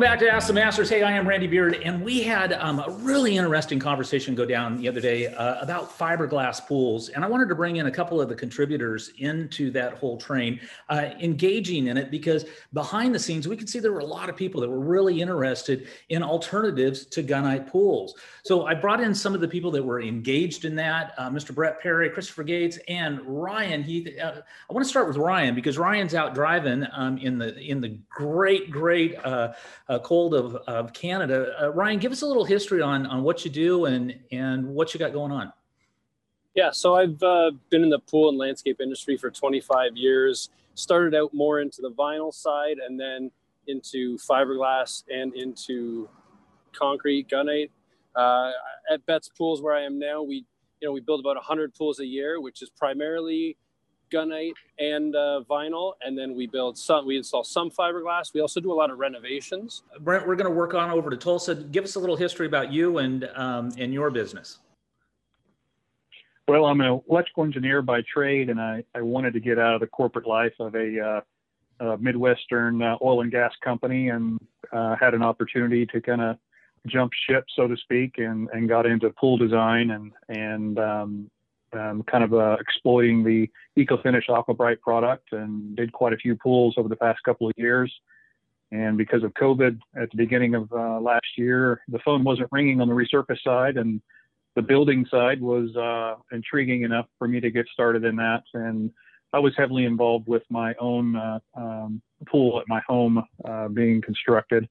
Welcome 0.00 0.18
back 0.18 0.26
to 0.26 0.34
Ask 0.34 0.46
the 0.46 0.54
Masters. 0.54 0.88
Hey, 0.88 1.02
I 1.02 1.12
am 1.12 1.28
Randy 1.28 1.46
Beard, 1.46 1.74
and 1.74 2.02
we 2.02 2.22
had 2.22 2.54
um, 2.54 2.78
a 2.78 2.90
really 2.90 3.36
interesting 3.36 3.78
conversation 3.78 4.34
go 4.34 4.46
down 4.46 4.78
the 4.78 4.88
other 4.88 4.98
day 4.98 5.26
uh, 5.26 5.60
about 5.60 5.94
fiberglass 5.98 6.66
pools. 6.66 7.10
And 7.10 7.22
I 7.22 7.28
wanted 7.28 7.50
to 7.50 7.54
bring 7.54 7.76
in 7.76 7.84
a 7.84 7.90
couple 7.90 8.18
of 8.18 8.30
the 8.30 8.34
contributors 8.34 9.12
into 9.18 9.70
that 9.72 9.98
whole 9.98 10.16
train, 10.16 10.58
uh, 10.88 11.10
engaging 11.20 11.88
in 11.88 11.98
it 11.98 12.10
because 12.10 12.46
behind 12.72 13.14
the 13.14 13.18
scenes, 13.18 13.46
we 13.46 13.58
could 13.58 13.68
see 13.68 13.78
there 13.78 13.92
were 13.92 13.98
a 13.98 14.04
lot 14.06 14.30
of 14.30 14.36
people 14.36 14.62
that 14.62 14.70
were 14.70 14.80
really 14.80 15.20
interested 15.20 15.86
in 16.08 16.22
alternatives 16.22 17.04
to 17.04 17.22
gunite 17.22 17.66
pools. 17.66 18.14
So 18.42 18.66
I 18.66 18.74
brought 18.74 19.00
in 19.00 19.14
some 19.14 19.34
of 19.34 19.40
the 19.40 19.48
people 19.48 19.70
that 19.72 19.82
were 19.82 20.00
engaged 20.00 20.64
in 20.64 20.74
that 20.76 21.14
uh, 21.18 21.28
Mr. 21.30 21.54
Brent 21.54 21.78
Perry, 21.80 22.08
Christopher 22.10 22.42
Gates, 22.42 22.78
and 22.88 23.20
Ryan 23.22 23.82
Heath. 23.82 24.08
Uh, 24.18 24.40
I 24.68 24.72
want 24.72 24.84
to 24.84 24.88
start 24.88 25.08
with 25.08 25.16
Ryan 25.16 25.54
because 25.54 25.78
Ryan's 25.78 26.14
out 26.14 26.34
driving 26.34 26.86
um, 26.92 27.18
in 27.18 27.38
the 27.38 27.58
in 27.58 27.80
the 27.80 27.98
great, 28.08 28.70
great 28.70 29.16
uh, 29.24 29.52
uh, 29.88 29.98
cold 30.00 30.34
of, 30.34 30.56
of 30.66 30.92
Canada. 30.92 31.54
Uh, 31.60 31.70
Ryan, 31.72 31.98
give 31.98 32.12
us 32.12 32.22
a 32.22 32.26
little 32.26 32.44
history 32.44 32.80
on, 32.80 33.06
on 33.06 33.22
what 33.22 33.44
you 33.44 33.50
do 33.50 33.84
and, 33.86 34.18
and 34.32 34.66
what 34.66 34.94
you 34.94 35.00
got 35.00 35.12
going 35.12 35.32
on. 35.32 35.52
Yeah, 36.54 36.70
so 36.72 36.96
I've 36.96 37.22
uh, 37.22 37.52
been 37.70 37.82
in 37.82 37.90
the 37.90 38.00
pool 38.00 38.28
and 38.28 38.38
landscape 38.38 38.80
industry 38.80 39.16
for 39.16 39.30
25 39.30 39.96
years. 39.96 40.50
Started 40.74 41.14
out 41.14 41.32
more 41.32 41.60
into 41.60 41.82
the 41.82 41.90
vinyl 41.90 42.32
side 42.32 42.78
and 42.78 42.98
then 42.98 43.30
into 43.66 44.16
fiberglass 44.18 45.04
and 45.10 45.34
into 45.34 46.08
concrete 46.72 47.28
gunite. 47.28 47.70
Uh, 48.14 48.52
at 48.90 49.04
Betts 49.06 49.28
Pools, 49.36 49.62
where 49.62 49.74
I 49.74 49.82
am 49.82 49.98
now, 49.98 50.22
we 50.22 50.44
you 50.80 50.88
know 50.88 50.92
we 50.92 51.00
build 51.00 51.20
about 51.20 51.36
100 51.36 51.74
pools 51.74 52.00
a 52.00 52.06
year, 52.06 52.40
which 52.40 52.62
is 52.62 52.70
primarily 52.70 53.56
gunite 54.10 54.54
and 54.78 55.14
uh, 55.14 55.42
vinyl, 55.48 55.92
and 56.02 56.18
then 56.18 56.34
we 56.34 56.46
build 56.46 56.76
some. 56.76 57.06
We 57.06 57.16
install 57.16 57.44
some 57.44 57.70
fiberglass. 57.70 58.34
We 58.34 58.40
also 58.40 58.60
do 58.60 58.72
a 58.72 58.74
lot 58.74 58.90
of 58.90 58.98
renovations. 58.98 59.82
Brent, 60.00 60.26
we're 60.26 60.36
going 60.36 60.50
to 60.50 60.56
work 60.56 60.74
on 60.74 60.90
over 60.90 61.10
to 61.10 61.16
Tulsa. 61.16 61.54
Give 61.54 61.84
us 61.84 61.94
a 61.94 62.00
little 62.00 62.16
history 62.16 62.46
about 62.46 62.72
you 62.72 62.98
and 62.98 63.28
um, 63.34 63.70
and 63.78 63.92
your 63.92 64.10
business. 64.10 64.58
Well, 66.48 66.64
I'm 66.64 66.80
an 66.80 67.00
electrical 67.08 67.44
engineer 67.44 67.80
by 67.80 68.02
trade, 68.12 68.50
and 68.50 68.60
I, 68.60 68.82
I 68.92 69.02
wanted 69.02 69.34
to 69.34 69.40
get 69.40 69.56
out 69.60 69.74
of 69.74 69.80
the 69.80 69.86
corporate 69.86 70.26
life 70.26 70.54
of 70.58 70.74
a, 70.74 71.22
uh, 71.80 71.92
a 71.92 71.98
Midwestern 71.98 72.82
uh, 72.82 72.96
oil 73.00 73.20
and 73.20 73.30
gas 73.30 73.52
company, 73.62 74.08
and 74.08 74.36
uh, 74.72 74.96
had 74.96 75.14
an 75.14 75.22
opportunity 75.22 75.86
to 75.86 76.00
kind 76.00 76.20
of 76.20 76.38
jump 76.86 77.12
ship, 77.28 77.44
so 77.54 77.66
to 77.66 77.76
speak, 77.76 78.14
and, 78.18 78.48
and 78.52 78.68
got 78.68 78.86
into 78.86 79.10
pool 79.10 79.36
design 79.36 79.90
and 79.90 80.12
and 80.28 80.78
um, 80.78 81.30
um, 81.72 82.02
kind 82.04 82.24
of 82.24 82.34
uh, 82.34 82.56
exploiting 82.60 83.22
the 83.22 83.48
EcoFinish 83.78 84.28
AquaBrite 84.28 84.80
product 84.80 85.32
and 85.32 85.76
did 85.76 85.92
quite 85.92 86.12
a 86.12 86.16
few 86.16 86.36
pools 86.36 86.74
over 86.76 86.88
the 86.88 86.96
past 86.96 87.20
couple 87.24 87.46
of 87.46 87.52
years. 87.56 87.92
And 88.72 88.96
because 88.96 89.24
of 89.24 89.34
COVID 89.34 89.78
at 89.96 90.10
the 90.10 90.16
beginning 90.16 90.54
of 90.54 90.70
uh, 90.72 91.00
last 91.00 91.26
year, 91.36 91.80
the 91.88 91.98
phone 92.04 92.22
wasn't 92.22 92.48
ringing 92.52 92.80
on 92.80 92.88
the 92.88 92.94
resurface 92.94 93.42
side, 93.42 93.76
and 93.76 94.00
the 94.54 94.62
building 94.62 95.06
side 95.10 95.40
was 95.40 95.74
uh, 95.76 96.14
intriguing 96.32 96.82
enough 96.82 97.06
for 97.18 97.26
me 97.26 97.40
to 97.40 97.50
get 97.50 97.66
started 97.72 98.04
in 98.04 98.16
that. 98.16 98.42
And 98.54 98.90
I 99.32 99.38
was 99.38 99.54
heavily 99.56 99.84
involved 99.84 100.26
with 100.28 100.42
my 100.50 100.74
own 100.80 101.16
uh, 101.16 101.38
um, 101.56 102.02
pool 102.26 102.60
at 102.60 102.68
my 102.68 102.80
home 102.86 103.22
uh, 103.44 103.68
being 103.68 104.00
constructed 104.02 104.68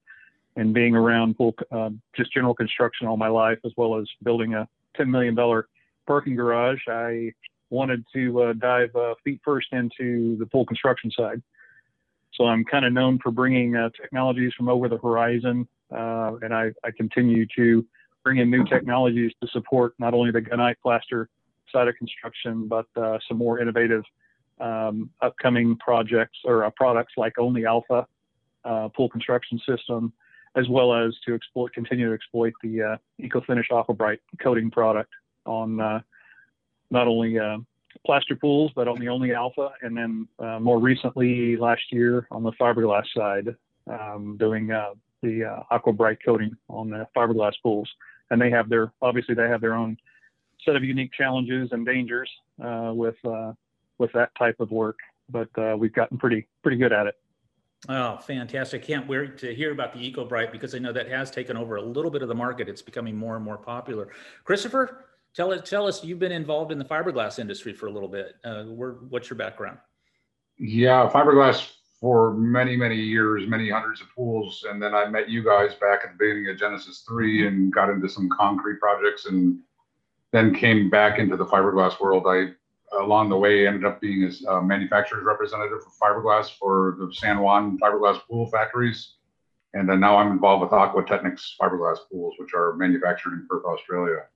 and 0.56 0.74
being 0.74 0.94
around 0.94 1.36
pool, 1.36 1.54
uh, 1.70 1.90
just 2.16 2.32
general 2.32 2.54
construction 2.54 3.06
all 3.06 3.16
my 3.16 3.28
life, 3.28 3.58
as 3.64 3.72
well 3.76 3.98
as 3.98 4.06
building 4.22 4.54
a 4.54 4.68
$10 4.98 5.08
million 5.08 5.36
parking 6.06 6.34
garage, 6.34 6.80
I 6.88 7.32
wanted 7.70 8.04
to 8.12 8.42
uh, 8.42 8.52
dive 8.54 8.94
uh, 8.96 9.14
feet 9.24 9.40
first 9.44 9.68
into 9.72 10.36
the 10.38 10.46
pool 10.46 10.66
construction 10.66 11.10
side. 11.10 11.40
So 12.34 12.46
I'm 12.46 12.64
kind 12.64 12.84
of 12.84 12.92
known 12.92 13.18
for 13.22 13.30
bringing 13.30 13.76
uh, 13.76 13.90
technologies 14.00 14.52
from 14.56 14.68
over 14.68 14.88
the 14.88 14.98
horizon, 14.98 15.68
uh, 15.92 16.36
and 16.42 16.54
I, 16.54 16.72
I, 16.84 16.90
continue 16.96 17.44
to 17.56 17.84
bring 18.22 18.38
in 18.38 18.50
new 18.50 18.64
technologies 18.64 19.32
to 19.42 19.48
support 19.48 19.94
not 19.98 20.14
only 20.14 20.30
the 20.30 20.40
gunite 20.40 20.76
plaster 20.82 21.28
side 21.72 21.88
of 21.88 21.96
construction, 21.96 22.68
but 22.68 22.86
uh, 22.96 23.18
some 23.28 23.36
more 23.36 23.58
innovative 23.60 24.02
um, 24.60 25.10
upcoming 25.20 25.76
projects 25.76 26.38
or 26.44 26.70
products 26.76 27.14
like 27.16 27.38
Only 27.38 27.66
Alpha 27.66 28.06
pool 28.94 29.08
construction 29.08 29.60
system, 29.66 30.12
as 30.56 30.68
well 30.68 30.94
as 30.94 31.14
to 31.26 31.34
exploit, 31.34 31.72
continue 31.72 32.08
to 32.08 32.14
exploit 32.14 32.52
the 32.62 32.98
EcoFinish 33.20 33.70
AquaBrite 33.70 34.18
coating 34.42 34.70
product 34.70 35.10
on 35.46 35.80
uh, 35.80 36.00
not 36.90 37.06
only 37.06 37.38
uh, 37.38 37.58
plaster 38.04 38.36
pools, 38.36 38.70
but 38.74 38.88
on 38.88 38.98
the 38.98 39.08
Only 39.08 39.34
Alpha, 39.34 39.70
and 39.82 39.96
then 39.96 40.28
uh, 40.38 40.58
more 40.58 40.78
recently 40.78 41.56
last 41.56 41.82
year 41.90 42.26
on 42.30 42.42
the 42.42 42.52
fiberglass 42.52 43.04
side, 43.14 43.54
um, 43.86 44.36
doing 44.38 44.70
uh, 44.70 44.90
the 45.22 45.44
uh, 45.44 45.78
coating 46.24 46.56
on 46.68 46.90
the 46.90 47.06
fiberglass 47.16 47.52
pools. 47.62 47.88
And 48.30 48.40
they 48.40 48.50
have 48.50 48.68
their 48.68 48.92
obviously 49.02 49.34
they 49.34 49.48
have 49.48 49.60
their 49.60 49.74
own 49.74 49.96
set 50.64 50.76
of 50.76 50.84
unique 50.84 51.12
challenges 51.12 51.70
and 51.72 51.84
dangers 51.84 52.30
uh, 52.62 52.92
with 52.94 53.16
with 53.98 54.12
that 54.12 54.30
type 54.38 54.60
of 54.60 54.70
work, 54.70 54.98
but 55.28 55.48
we've 55.78 55.92
gotten 55.92 56.16
pretty 56.16 56.46
pretty 56.62 56.76
good 56.76 56.92
at 56.92 57.06
it. 57.08 57.16
Oh, 57.88 58.18
fantastic. 58.18 58.82
Can't 58.82 59.08
wait 59.08 59.38
to 59.38 59.54
hear 59.54 59.72
about 59.72 59.94
the 59.94 60.12
EcoBrite 60.12 60.52
because 60.52 60.74
I 60.74 60.78
know 60.78 60.92
that 60.92 61.08
has 61.08 61.30
taken 61.30 61.56
over 61.56 61.76
a 61.76 61.82
little 61.82 62.10
bit 62.10 62.20
of 62.20 62.28
the 62.28 62.34
market. 62.34 62.68
It's 62.68 62.82
becoming 62.82 63.16
more 63.16 63.36
and 63.36 63.44
more 63.44 63.56
popular. 63.56 64.10
Christopher, 64.44 65.06
Tell 65.34 65.52
us, 65.52 65.68
tell 65.68 65.86
us, 65.86 66.02
you've 66.02 66.18
been 66.18 66.32
involved 66.32 66.72
in 66.72 66.78
the 66.78 66.84
fiberglass 66.84 67.38
industry 67.38 67.72
for 67.72 67.86
a 67.86 67.90
little 67.90 68.08
bit. 68.08 68.34
Uh, 68.44 68.64
what's 68.64 69.30
your 69.30 69.36
background? 69.36 69.78
Yeah, 70.58 71.08
fiberglass 71.08 71.70
for 72.00 72.34
many, 72.34 72.76
many 72.76 72.96
years, 72.96 73.46
many 73.46 73.70
hundreds 73.70 74.00
of 74.00 74.08
pools. 74.14 74.64
And 74.68 74.82
then 74.82 74.94
I 74.94 75.06
met 75.06 75.28
you 75.28 75.44
guys 75.44 75.74
back 75.74 76.00
at 76.04 76.12
the 76.12 76.16
beginning 76.18 76.48
of 76.48 76.58
Genesis 76.58 77.04
3 77.06 77.46
and 77.46 77.72
got 77.72 77.90
into 77.90 78.08
some 78.08 78.28
concrete 78.28 78.80
projects 78.80 79.26
and 79.26 79.58
then 80.32 80.54
came 80.54 80.90
back 80.90 81.18
into 81.18 81.36
the 81.36 81.46
fiberglass 81.46 82.00
world. 82.00 82.24
I, 82.26 82.48
along 82.98 83.28
the 83.28 83.36
way, 83.36 83.66
ended 83.66 83.84
up 83.84 84.00
being 84.00 84.30
a 84.48 84.62
manufacturer's 84.62 85.24
representative 85.24 85.78
for 85.82 85.90
fiberglass 85.90 86.50
for 86.50 86.96
the 86.98 87.12
San 87.14 87.40
Juan 87.40 87.78
fiberglass 87.78 88.20
pool 88.28 88.46
factories. 88.46 89.14
And 89.74 89.88
then 89.88 90.00
now 90.00 90.16
I'm 90.16 90.32
involved 90.32 90.62
with 90.62 90.72
Aquatechnics 90.72 91.56
fiberglass 91.60 91.98
pools, 92.10 92.34
which 92.38 92.54
are 92.54 92.74
manufactured 92.74 93.34
in 93.34 93.46
Perth, 93.48 93.64
Australia. 93.64 94.26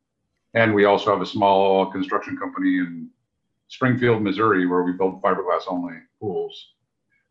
And 0.54 0.72
we 0.72 0.84
also 0.84 1.10
have 1.10 1.20
a 1.20 1.26
small 1.26 1.91
construction 1.91 2.37
company 2.37 2.78
in 2.78 3.09
Springfield, 3.66 4.22
Missouri, 4.22 4.66
where 4.66 4.84
we 4.84 4.93
build 4.93 5.20
fiberglass 5.20 5.62
only 5.66 5.97
pools. 6.20 6.75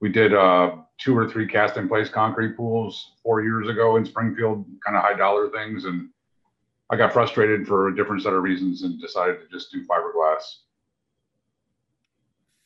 We 0.02 0.10
did 0.10 0.34
uh, 0.34 0.76
two 0.98 1.18
or 1.18 1.30
three 1.30 1.48
cast 1.48 1.78
in 1.78 1.88
place 1.88 2.10
concrete 2.10 2.58
pools 2.58 3.14
four 3.24 3.42
years 3.42 3.70
ago 3.70 3.96
in 3.96 4.06
Springfield, 4.06 4.66
kind 4.86 4.98
of 4.98 5.04
high 5.04 5.14
dollar 5.14 5.50
things. 5.50 5.86
And 5.86 6.10
I 6.90 6.98
got 6.98 7.14
frustrated 7.14 7.66
for 7.66 7.88
a 7.88 7.96
different 7.96 8.24
set 8.24 8.34
of 8.34 8.44
reasons 8.44 8.84
and 8.84 9.00
decided 9.00 9.40
to 9.40 9.48
just 9.48 9.72
do 9.72 9.86
fiberglass. 9.86 10.42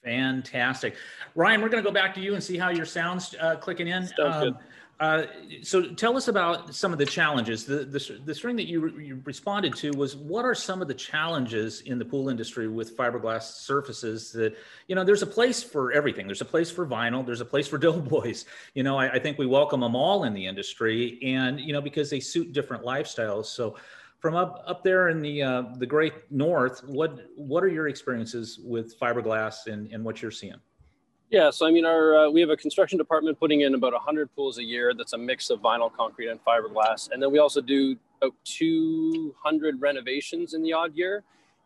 Fantastic. 0.08 0.96
Ryan, 1.36 1.62
we're 1.62 1.68
going 1.68 1.84
to 1.84 1.88
go 1.88 1.94
back 1.94 2.16
to 2.16 2.22
you 2.22 2.34
and 2.34 2.42
see 2.42 2.58
how 2.58 2.70
your 2.70 2.86
sound's 2.86 3.36
uh, 3.42 3.58
clicking 3.58 3.88
in. 3.88 4.08
Um. 4.24 4.58
Uh, 5.00 5.26
so 5.62 5.94
tell 5.94 6.18
us 6.18 6.28
about 6.28 6.74
some 6.74 6.92
of 6.92 6.98
the 6.98 7.06
challenges. 7.06 7.66
The, 7.66 7.86
the, 7.86 8.20
the 8.26 8.34
string 8.34 8.56
that 8.56 8.68
you, 8.68 8.98
you 8.98 9.22
responded 9.26 9.76
to 9.76 9.92
was 9.92 10.16
what 10.16 10.44
are 10.44 10.56
some 10.56 10.82
of 10.82 10.88
the 10.88 10.94
challenges 10.94 11.82
in 11.82 12.00
the 12.00 12.06
pool 12.06 12.30
industry 12.30 12.68
with 12.68 12.98
fiberglass 12.98 13.44
surfaces 13.44 14.32
that, 14.32 14.58
you 14.88 14.96
know, 14.96 15.04
there's 15.04 15.22
a 15.22 15.28
place 15.28 15.62
for 15.62 15.92
everything. 15.92 16.26
There's 16.26 16.42
a 16.42 16.46
place 16.46 16.72
for 16.72 16.88
vinyl. 16.88 17.24
There's 17.24 17.42
a 17.42 17.46
place 17.46 17.68
for 17.68 17.78
doughboys. 17.88 18.46
You 18.74 18.84
know, 18.84 18.98
I, 18.98 19.12
I 19.12 19.20
think 19.20 19.38
we 19.38 19.46
welcome 19.46 19.82
them 19.82 19.96
all 19.96 20.24
in 20.24 20.34
the 20.34 20.48
industry 20.48 21.20
and, 21.22 21.60
you 21.60 21.74
know, 21.74 21.82
because 21.82 22.10
they 22.10 22.22
suit 22.22 22.54
different 22.54 22.84
lifestyles. 22.84 23.46
So 23.46 23.76
from 24.20 24.36
up, 24.36 24.64
up 24.66 24.84
there 24.84 25.10
in 25.10 25.22
the, 25.22 25.44
uh, 25.44 25.64
the 25.78 25.86
great 25.86 26.14
North, 26.32 26.84
what, 26.86 27.28
what 27.36 27.64
are 27.64 27.68
your 27.68 27.88
experiences 27.88 28.60
with 28.64 29.00
fiberglass 29.00 29.68
and, 29.68 29.92
and 29.92 30.04
what 30.04 30.22
you're 30.22 30.32
seeing? 30.32 30.56
Yeah, 31.30 31.50
so 31.50 31.68
I 31.68 31.72
mean, 31.72 31.86
our 31.86 32.16
uh, 32.16 32.30
we 32.30 32.40
have 32.40 32.50
a 32.50 32.56
construction 32.56 32.98
department 32.98 33.38
putting 33.38 33.62
in 33.62 33.76
about 33.76 33.92
100 33.92 34.34
pools 34.34 34.60
a 34.60 34.64
year. 34.64 34.94
That's 34.94 35.12
a 35.12 35.18
mix 35.18 35.50
of 35.50 35.60
vinyl, 35.60 35.94
concrete, 35.94 36.30
and 36.30 36.40
fiberglass. 36.44 37.12
And 37.12 37.22
then 37.22 37.32
we 37.32 37.40
also 37.40 37.60
do 37.60 37.98
about 38.22 38.34
200 38.46 39.82
renovations 39.82 40.54
in 40.54 40.64
the 40.64 40.72
odd 40.72 40.96
year. 40.96 41.24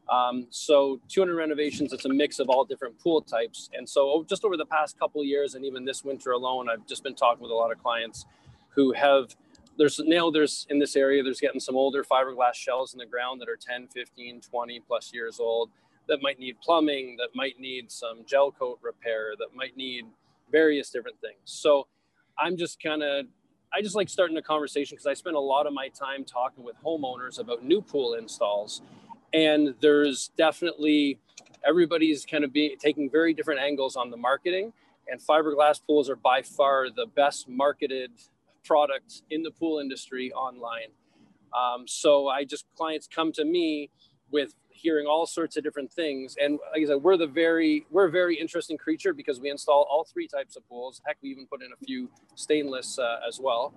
Um, 0.10 0.48
so 0.50 1.00
200 1.10 1.36
renovations. 1.36 1.94
It's 1.94 2.06
a 2.06 2.10
mix 2.10 2.40
of 2.40 2.50
all 2.50 2.66
different 2.66 3.00
pool 3.00 3.22
types. 3.22 3.70
And 3.74 3.88
so 3.88 4.26
just 4.28 4.44
over 4.44 4.58
the 4.58 4.66
past 4.66 4.98
couple 4.98 5.24
years, 5.24 5.54
and 5.54 5.64
even 5.64 5.86
this 5.86 6.04
winter 6.04 6.32
alone, 6.32 6.68
I've 6.68 6.88
just 6.88 7.04
been 7.04 7.16
talking 7.16 7.44
with 7.44 7.52
a 7.52 7.56
lot 7.56 7.72
of 7.72 7.82
clients 7.82 8.26
who 8.70 8.94
have 8.94 9.36
there's 9.78 10.00
now 10.06 10.30
there's 10.30 10.68
in 10.70 10.80
this 10.80 10.96
area 10.96 11.24
there's 11.24 11.40
getting 11.40 11.60
some 11.60 11.76
older 11.76 12.04
fiberglass 12.04 12.54
shells 12.54 12.94
in 12.94 13.00
the 13.00 13.06
ground 13.06 13.42
that 13.42 13.50
are 13.50 13.58
10 13.58 13.88
15 13.88 14.42
20 14.42 14.80
plus 14.88 15.14
years 15.14 15.40
old 15.40 15.70
that 16.08 16.22
might 16.22 16.40
need 16.40 16.60
plumbing, 16.62 17.16
that 17.18 17.30
might 17.34 17.60
need 17.60 17.92
some 17.92 18.26
gel 18.26 18.52
coat 18.52 18.80
repair, 18.82 19.34
that 19.40 19.56
might 19.56 19.78
need 19.78 20.06
various 20.52 20.90
different 20.90 21.20
things. 21.22 21.38
So 21.46 21.88
I'm 22.38 22.58
just 22.58 22.82
kind 22.82 23.02
of, 23.04 23.26
I 23.74 23.82
just 23.82 23.96
like 23.96 24.10
starting 24.10 24.36
a 24.38 24.42
conversation 24.42 24.96
because 24.96 25.08
I 25.08 25.14
spend 25.14 25.36
a 25.36 25.40
lot 25.40 25.68
of 25.68 25.74
my 25.74 25.88
time 25.88 26.26
talking 26.26 26.64
with 26.64 26.76
homeowners 26.84 27.40
about 27.40 27.64
new 27.64 27.82
pool 27.82 28.16
installs. 28.16 28.82
And 29.34 29.74
there's 29.80 30.32
definitely, 30.38 31.20
everybody's 31.66 32.26
kind 32.26 32.44
of 32.44 32.52
being 32.52 32.76
taking 32.78 33.10
very 33.10 33.34
different 33.34 33.62
angles 33.62 33.96
on 33.96 34.10
the 34.10 34.18
marketing. 34.18 34.74
And 35.08 35.22
fiberglass 35.22 35.80
pools 35.86 36.10
are 36.10 36.18
by 36.18 36.42
far 36.42 36.90
the 36.90 37.06
best 37.06 37.48
marketed 37.48 38.12
product 38.64 39.24
in 39.30 39.44
the 39.44 39.52
pool 39.52 39.80
industry 39.80 40.32
online. 40.34 40.92
Um, 41.54 41.86
so 41.88 42.28
I 42.28 42.46
just 42.46 42.66
clients 42.76 43.08
come 43.14 43.32
to 43.34 43.46
me 43.46 43.90
with 44.32 44.54
hearing 44.70 45.06
all 45.06 45.26
sorts 45.26 45.58
of 45.58 45.64
different 45.64 45.92
things. 45.92 46.36
And 46.42 46.60
like 46.72 46.82
I 46.84 46.86
said, 46.86 47.04
we're 47.04 47.18
the 47.18 47.28
very 47.28 47.86
we're 47.92 48.08
a 48.08 48.12
very 48.12 48.40
interesting 48.40 48.78
creature 48.78 49.14
because 49.14 49.40
we 49.40 49.50
install 49.50 49.88
all 49.90 50.04
three 50.04 50.28
types 50.28 50.56
of 50.56 50.68
pools. 50.68 51.02
Heck, 51.06 51.18
we 51.22 51.30
even 51.30 51.46
put 51.46 51.62
in 51.62 51.70
a 51.72 51.86
few 51.86 52.10
stainless 52.36 52.98
uh, 52.98 53.20
as 53.28 53.40
well, 53.40 53.74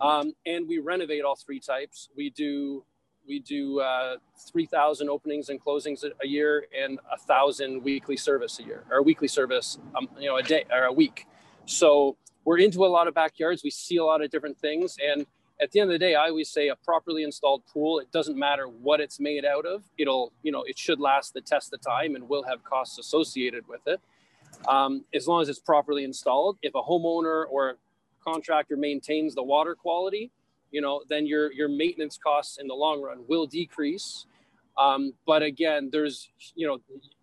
um, 0.00 0.32
and 0.46 0.68
we 0.68 0.78
renovate 0.78 1.24
all 1.24 1.36
three 1.36 1.60
types. 1.60 2.08
We 2.16 2.30
do 2.30 2.84
we 3.26 3.40
do 3.40 3.80
uh, 3.80 4.16
3,000 4.52 5.08
openings 5.08 5.48
and 5.48 5.62
closings 5.62 6.04
a 6.22 6.26
year 6.26 6.66
and 6.78 6.98
a 7.10 7.16
thousand 7.16 7.82
weekly 7.82 8.18
service 8.18 8.58
a 8.58 8.62
year 8.62 8.84
or 8.90 9.02
weekly 9.02 9.28
service, 9.28 9.78
um, 9.96 10.08
you 10.18 10.28
know, 10.28 10.36
a 10.36 10.42
day 10.42 10.64
or 10.70 10.84
a 10.84 10.92
week. 10.92 11.26
So 11.64 12.18
we're 12.44 12.58
into 12.58 12.84
a 12.84 12.88
lot 12.88 13.08
of 13.08 13.14
backyards. 13.14 13.62
We 13.64 13.70
see 13.70 13.96
a 13.96 14.04
lot 14.04 14.22
of 14.22 14.30
different 14.30 14.58
things. 14.58 14.96
And 15.04 15.26
at 15.60 15.70
the 15.70 15.80
end 15.80 15.90
of 15.90 15.94
the 15.94 15.98
day, 15.98 16.14
I 16.14 16.28
always 16.28 16.50
say 16.50 16.68
a 16.68 16.76
properly 16.76 17.22
installed 17.22 17.62
pool, 17.72 18.00
it 18.00 18.10
doesn't 18.12 18.36
matter 18.36 18.66
what 18.66 19.00
it's 19.00 19.20
made 19.20 19.44
out 19.44 19.64
of. 19.64 19.84
It'll, 19.98 20.32
you 20.42 20.52
know, 20.52 20.62
it 20.62 20.78
should 20.78 21.00
last 21.00 21.32
the 21.32 21.40
test 21.40 21.72
of 21.72 21.80
time 21.80 22.16
and 22.16 22.28
will 22.28 22.42
have 22.42 22.62
costs 22.64 22.98
associated 22.98 23.66
with 23.68 23.80
it. 23.86 24.00
Um, 24.68 25.04
as 25.14 25.26
long 25.26 25.42
as 25.42 25.48
it's 25.48 25.58
properly 25.58 26.04
installed. 26.04 26.58
If 26.62 26.74
a 26.74 26.82
homeowner 26.82 27.44
or 27.50 27.76
contractor 28.24 28.76
maintains 28.76 29.34
the 29.34 29.42
water 29.42 29.74
quality, 29.74 30.30
you 30.70 30.80
know, 30.80 31.02
then 31.08 31.26
your 31.26 31.52
your 31.52 31.68
maintenance 31.68 32.18
costs 32.18 32.58
in 32.58 32.66
the 32.66 32.74
long 32.74 33.02
run 33.02 33.24
will 33.28 33.46
decrease. 33.46 34.26
Um, 34.76 35.12
but 35.26 35.42
again, 35.42 35.88
there's, 35.92 36.30
you 36.56 36.66
know, 36.66 36.80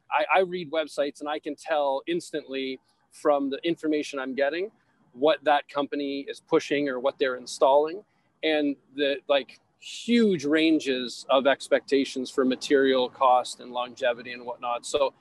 I, 0.09 0.39
I 0.39 0.41
read 0.41 0.71
websites 0.71 1.19
and 1.19 1.27
I 1.27 1.39
can 1.39 1.55
tell 1.55 2.01
instantly 2.07 2.79
from 3.11 3.49
the 3.49 3.59
information 3.65 4.19
I'm 4.19 4.35
getting 4.35 4.71
what 5.13 5.43
that 5.43 5.67
company 5.69 6.25
is 6.29 6.39
pushing 6.39 6.89
or 6.89 6.99
what 6.99 7.17
they're 7.19 7.35
installing, 7.35 8.03
and 8.43 8.75
the 8.95 9.17
like 9.27 9.59
huge 9.79 10.45
ranges 10.45 11.25
of 11.29 11.47
expectations 11.47 12.29
for 12.29 12.45
material 12.45 13.09
cost 13.09 13.59
and 13.59 13.71
longevity 13.71 14.31
and 14.31 14.45
whatnot. 14.45 14.85
So 14.85 15.13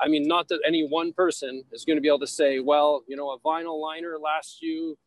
I 0.00 0.08
mean, 0.08 0.26
not 0.26 0.48
that 0.48 0.60
any 0.66 0.86
one 0.86 1.12
person 1.12 1.62
is 1.72 1.84
going 1.84 1.96
to 1.96 2.00
be 2.00 2.08
able 2.08 2.18
to 2.20 2.26
say, 2.26 2.58
well, 2.58 3.04
you 3.06 3.16
know, 3.16 3.30
a 3.30 3.38
vinyl 3.38 3.80
liner 3.80 4.16
lasts 4.18 4.58
you 4.60 4.98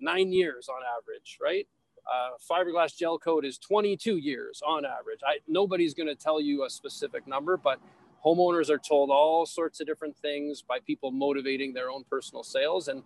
nine 0.00 0.32
years 0.32 0.68
on 0.68 0.80
average, 0.98 1.38
right? 1.42 1.66
uh, 2.06 2.36
fiberglass 2.50 2.96
gel 2.96 3.18
coat 3.18 3.44
is 3.44 3.58
22 3.58 4.16
years 4.16 4.62
on 4.66 4.84
average. 4.84 5.20
I, 5.26 5.38
nobody's 5.48 5.94
going 5.94 6.08
to 6.08 6.14
tell 6.14 6.40
you 6.40 6.64
a 6.64 6.70
specific 6.70 7.26
number, 7.26 7.56
but 7.56 7.80
homeowners 8.24 8.70
are 8.70 8.78
told 8.78 9.10
all 9.10 9.46
sorts 9.46 9.80
of 9.80 9.86
different 9.86 10.16
things 10.16 10.62
by 10.62 10.78
people 10.80 11.10
motivating 11.10 11.72
their 11.72 11.90
own 11.90 12.04
personal 12.08 12.42
sales. 12.42 12.88
And 12.88 13.02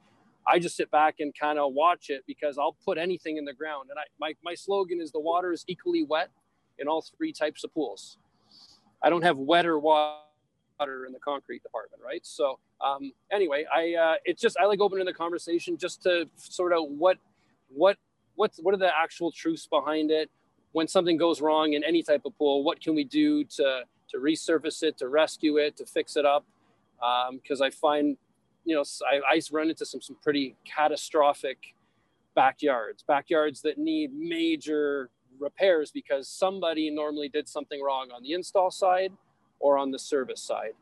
I 0.50 0.58
just 0.58 0.76
sit 0.76 0.90
back 0.90 1.16
and 1.20 1.32
kind 1.38 1.58
of 1.58 1.74
watch 1.74 2.10
it 2.10 2.22
because 2.26 2.58
I'll 2.58 2.76
put 2.84 2.98
anything 2.98 3.36
in 3.36 3.44
the 3.44 3.52
ground. 3.52 3.88
And 3.90 3.98
I, 3.98 4.04
my, 4.18 4.34
my 4.42 4.54
slogan 4.54 5.00
is 5.00 5.12
the 5.12 5.20
water 5.20 5.52
is 5.52 5.64
equally 5.68 6.04
wet 6.04 6.30
in 6.78 6.88
all 6.88 7.04
three 7.16 7.32
types 7.32 7.64
of 7.64 7.74
pools. 7.74 8.18
I 9.02 9.10
don't 9.10 9.22
have 9.22 9.36
wetter 9.36 9.78
water 9.78 10.20
in 11.06 11.12
the 11.12 11.18
concrete 11.18 11.62
department, 11.62 12.02
right? 12.04 12.24
So 12.24 12.58
um, 12.80 13.12
anyway, 13.30 13.66
I 13.72 13.94
uh, 13.94 14.14
it's 14.24 14.40
just 14.40 14.56
I 14.58 14.64
like 14.66 14.80
opening 14.80 15.04
the 15.04 15.12
conversation 15.12 15.76
just 15.76 16.02
to 16.04 16.28
sort 16.36 16.72
of 16.72 16.84
what 16.88 17.18
what 17.68 17.96
what's 18.34 18.58
what 18.58 18.74
are 18.74 18.78
the 18.78 18.90
actual 18.96 19.30
truths 19.32 19.66
behind 19.66 20.10
it 20.10 20.30
when 20.72 20.86
something 20.86 21.16
goes 21.16 21.40
wrong 21.40 21.72
in 21.72 21.82
any 21.84 22.02
type 22.02 22.22
of 22.24 22.36
pool 22.38 22.62
what 22.62 22.80
can 22.80 22.94
we 22.94 23.04
do 23.04 23.44
to 23.44 23.82
to 24.08 24.18
resurface 24.18 24.82
it 24.82 24.96
to 24.98 25.08
rescue 25.08 25.56
it 25.56 25.76
to 25.76 25.84
fix 25.84 26.16
it 26.16 26.24
up 26.24 26.46
because 27.32 27.60
um, 27.60 27.66
i 27.66 27.70
find 27.70 28.16
you 28.68 28.74
know 28.74 28.84
I, 29.10 29.36
I 29.36 29.40
run 29.52 29.70
into 29.70 29.86
some 29.86 30.00
some 30.00 30.16
pretty 30.22 30.56
catastrophic 30.64 31.58
backyards 32.34 33.02
backyards 33.02 33.62
that 33.62 33.78
need 33.78 34.12
major 34.14 35.10
repairs 35.40 35.90
because 35.90 36.28
somebody 36.28 36.90
normally 36.90 37.28
did 37.28 37.48
something 37.48 37.82
wrong 37.82 38.10
on 38.14 38.22
the 38.22 38.32
install 38.32 38.70
side 38.70 39.12
or 39.60 39.78
on 39.78 39.90
the 39.90 39.98
service 39.98 40.42
side 40.42 40.74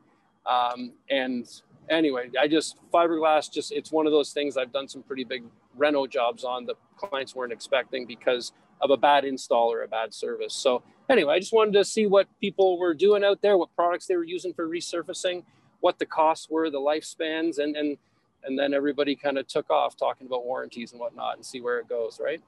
um, 0.47 0.93
and 1.11 1.63
anyway 1.89 2.29
i 2.41 2.49
just 2.49 2.77
fiberglass 2.93 3.51
just 3.53 3.71
it's 3.73 3.93
one 3.93 4.07
of 4.07 4.13
those 4.13 4.33
things 4.33 4.57
i've 4.57 4.73
done 4.73 4.89
some 4.89 5.03
pretty 5.03 5.25
big 5.25 5.45
reno 5.77 6.07
jobs 6.07 6.43
on 6.43 6.67
that 6.67 6.77
clients 6.97 7.35
weren't 7.35 7.53
expecting 7.53 8.07
because 8.07 8.53
of 8.81 8.91
a 8.91 8.97
bad 8.97 9.25
install 9.25 9.73
or 9.73 9.83
a 9.83 9.89
bad 9.89 10.13
service. 10.13 10.55
So 10.55 10.83
anyway, 11.09 11.35
I 11.35 11.39
just 11.39 11.53
wanted 11.53 11.73
to 11.75 11.85
see 11.85 12.07
what 12.07 12.27
people 12.41 12.79
were 12.79 12.95
doing 12.95 13.25
out 13.25 13.41
there, 13.43 13.57
what 13.57 13.75
products 13.75 14.07
they 14.07 14.17
were 14.17 14.25
using 14.25 14.53
for 14.53 14.69
resurfacing, 14.69 15.45
what 15.81 15.99
the 15.99 16.07
costs 16.07 16.49
were, 16.49 16.71
the 16.71 16.79
lifespans, 16.79 17.59
and 17.59 17.77
and 17.77 17.97
and 18.45 18.59
then 18.59 18.73
everybody 18.73 19.17
kind 19.17 19.39
of 19.39 19.47
took 19.47 19.71
off 19.71 19.97
talking 19.97 20.27
about 20.27 20.45
warranties 20.45 20.93
and 20.93 21.01
whatnot 21.01 21.37
and 21.37 21.45
see 21.45 21.61
where 21.61 21.79
it 21.79 21.89
goes, 21.89 22.21
right? 22.23 22.41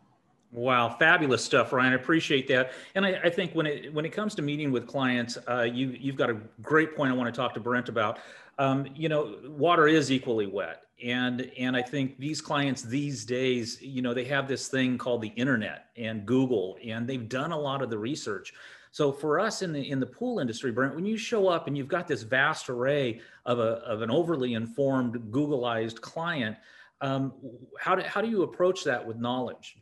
Wow, 0.50 0.88
fabulous 0.88 1.44
stuff, 1.44 1.72
Ryan. 1.72 1.92
I 1.92 1.96
appreciate 1.96 2.48
that. 2.48 2.72
And 2.94 3.04
I, 3.04 3.20
I, 3.25 3.28
think 3.30 3.54
when 3.54 3.66
it 3.66 3.92
when 3.92 4.06
it 4.06 4.12
comes 4.12 4.34
to 4.36 4.42
meeting 4.42 4.72
with 4.72 4.86
clients, 4.86 5.36
uh, 5.46 5.62
you 5.62 5.88
you've 5.88 6.16
got 6.16 6.30
a 6.30 6.38
great 6.62 6.96
point 6.96 7.12
I 7.12 7.14
want 7.14 7.32
to 7.32 7.38
talk 7.38 7.52
to 7.54 7.60
Brent 7.60 7.90
about. 7.90 8.19
Um, 8.58 8.88
you 8.96 9.10
know, 9.10 9.36
water 9.46 9.86
is 9.86 10.10
equally 10.10 10.46
wet, 10.46 10.84
and 11.04 11.50
and 11.58 11.76
I 11.76 11.82
think 11.82 12.19
these 12.19 12.40
clients 12.40 12.81
these 12.81 13.26
days, 13.26 13.81
you 13.82 14.00
know, 14.00 14.14
they 14.14 14.24
have 14.24 14.48
this 14.48 14.69
thing 14.69 14.96
called 14.96 15.20
the 15.20 15.28
internet 15.28 15.90
and 15.98 16.24
Google, 16.24 16.78
and 16.82 17.06
they've 17.06 17.28
done 17.28 17.52
a 17.52 17.58
lot 17.58 17.82
of 17.82 17.90
the 17.90 17.98
research. 17.98 18.54
So 18.90 19.12
for 19.12 19.38
us 19.38 19.62
in 19.62 19.73
the 19.73 19.90
in 19.90 20.00
the 20.00 20.06
pool 20.06 20.38
industry, 20.38 20.73
Brent, 20.73 20.94
when 20.94 21.06
you 21.06 21.17
show 21.17 21.49
up 21.49 21.67
and 21.67 21.76
you've 21.76 21.88
got 21.88 22.06
this 22.06 22.23
vast 22.23 22.69
array 22.69 23.20
of 23.46 23.58
a 23.58 23.79
of 23.85 24.02
an 24.02 24.11
overly 24.11 24.55
informed 24.55 25.14
Googleized 25.31 26.00
client, 26.00 26.56
um, 27.00 27.32
how 27.79 27.94
do 27.94 28.02
how 28.02 28.20
do 28.20 28.29
you 28.29 28.43
approach 28.43 28.85
that 28.85 29.06
with 29.06 29.17
knowledge? 29.17 29.76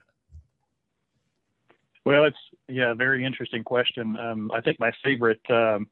Well, 2.04 2.24
it's 2.24 2.38
yeah, 2.68 2.94
very 2.94 3.24
interesting 3.24 3.64
question. 3.64 4.16
Um, 4.16 4.50
I 4.52 4.60
think 4.60 4.78
my 4.78 4.92
favorite 5.02 5.40
um, 5.50 5.88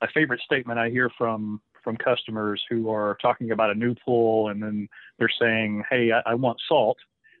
my 0.00 0.08
favorite 0.12 0.40
statement 0.40 0.78
I 0.78 0.90
hear 0.90 1.10
from 1.16 1.60
from 1.82 1.96
customers 1.96 2.62
who 2.68 2.90
are 2.90 3.16
talking 3.22 3.52
about 3.52 3.70
a 3.70 3.74
new 3.74 3.94
pool 4.04 4.48
and 4.48 4.62
then 4.62 4.88
they're 5.18 5.30
saying, 5.40 5.84
"Hey, 5.88 6.12
I, 6.12 6.32
I 6.32 6.34
want 6.34 6.60
salt 6.68 6.98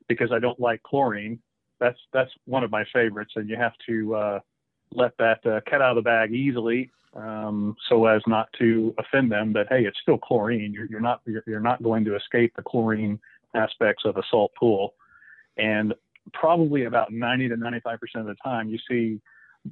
because 0.08 0.32
I 0.32 0.38
don't 0.38 0.58
like 0.58 0.82
chlorine." 0.82 1.40
That's 1.78 1.98
that's 2.12 2.30
one 2.46 2.64
of 2.64 2.70
my 2.70 2.84
favorites, 2.92 3.32
and 3.36 3.48
you 3.50 3.56
have 3.56 3.74
to 3.86 4.14
uh, 4.14 4.40
let 4.94 5.16
that 5.18 5.44
uh, 5.46 5.60
cut 5.68 5.82
out 5.82 5.96
of 5.96 5.96
the 5.96 6.08
bag 6.08 6.32
easily 6.32 6.90
um, 7.16 7.76
so 7.88 8.06
as 8.06 8.22
not 8.26 8.48
to 8.58 8.94
offend 8.98 9.32
them. 9.32 9.52
That 9.52 9.66
hey, 9.68 9.84
it's 9.84 9.98
still 10.02 10.18
chlorine. 10.18 10.72
You're, 10.72 10.86
you're 10.86 11.00
not 11.00 11.22
you're, 11.26 11.42
you're 11.46 11.60
not 11.60 11.82
going 11.82 12.04
to 12.04 12.16
escape 12.16 12.54
the 12.56 12.62
chlorine 12.62 13.18
aspects 13.54 14.04
of 14.04 14.16
a 14.16 14.22
salt 14.30 14.52
pool. 14.58 14.94
And 15.56 15.94
probably 16.34 16.84
about 16.84 17.12
90 17.12 17.48
to 17.48 17.56
95 17.56 18.00
percent 18.00 18.28
of 18.28 18.36
the 18.36 18.42
time, 18.42 18.68
you 18.68 18.78
see 18.88 19.20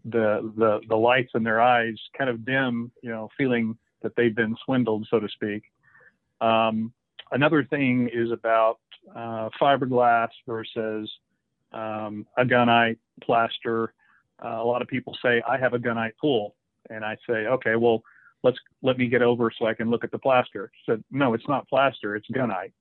the 0.04 0.52
the 0.56 0.80
the 0.88 0.96
lights 0.96 1.32
in 1.34 1.42
their 1.42 1.60
eyes 1.60 1.98
kind 2.16 2.30
of 2.30 2.44
dim, 2.44 2.90
you 3.02 3.10
know, 3.10 3.28
feeling 3.36 3.76
that 4.02 4.16
they've 4.16 4.34
been 4.34 4.56
swindled, 4.64 5.06
so 5.10 5.20
to 5.20 5.28
speak. 5.28 5.64
Um, 6.40 6.92
another 7.30 7.64
thing 7.64 8.10
is 8.12 8.30
about 8.30 8.78
uh, 9.14 9.48
fiberglass 9.60 10.28
versus 10.46 11.10
um, 11.72 12.26
a 12.36 12.44
gunite 12.44 12.98
plaster. 13.22 13.92
Uh, 14.42 14.60
a 14.60 14.64
lot 14.64 14.82
of 14.82 14.88
people 14.88 15.16
say 15.22 15.42
I 15.48 15.58
have 15.58 15.74
a 15.74 15.78
gunite 15.78 16.16
pool, 16.20 16.54
and 16.90 17.04
I 17.04 17.16
say, 17.28 17.46
okay, 17.46 17.76
well, 17.76 18.02
let's 18.42 18.58
let 18.82 18.98
me 18.98 19.08
get 19.08 19.22
over 19.22 19.50
so 19.56 19.66
I 19.66 19.74
can 19.74 19.90
look 19.90 20.04
at 20.04 20.10
the 20.10 20.18
plaster. 20.18 20.70
Said, 20.86 21.02
no, 21.10 21.34
it's 21.34 21.48
not 21.48 21.68
plaster, 21.68 22.16
it's 22.16 22.28
gunite 22.30 22.72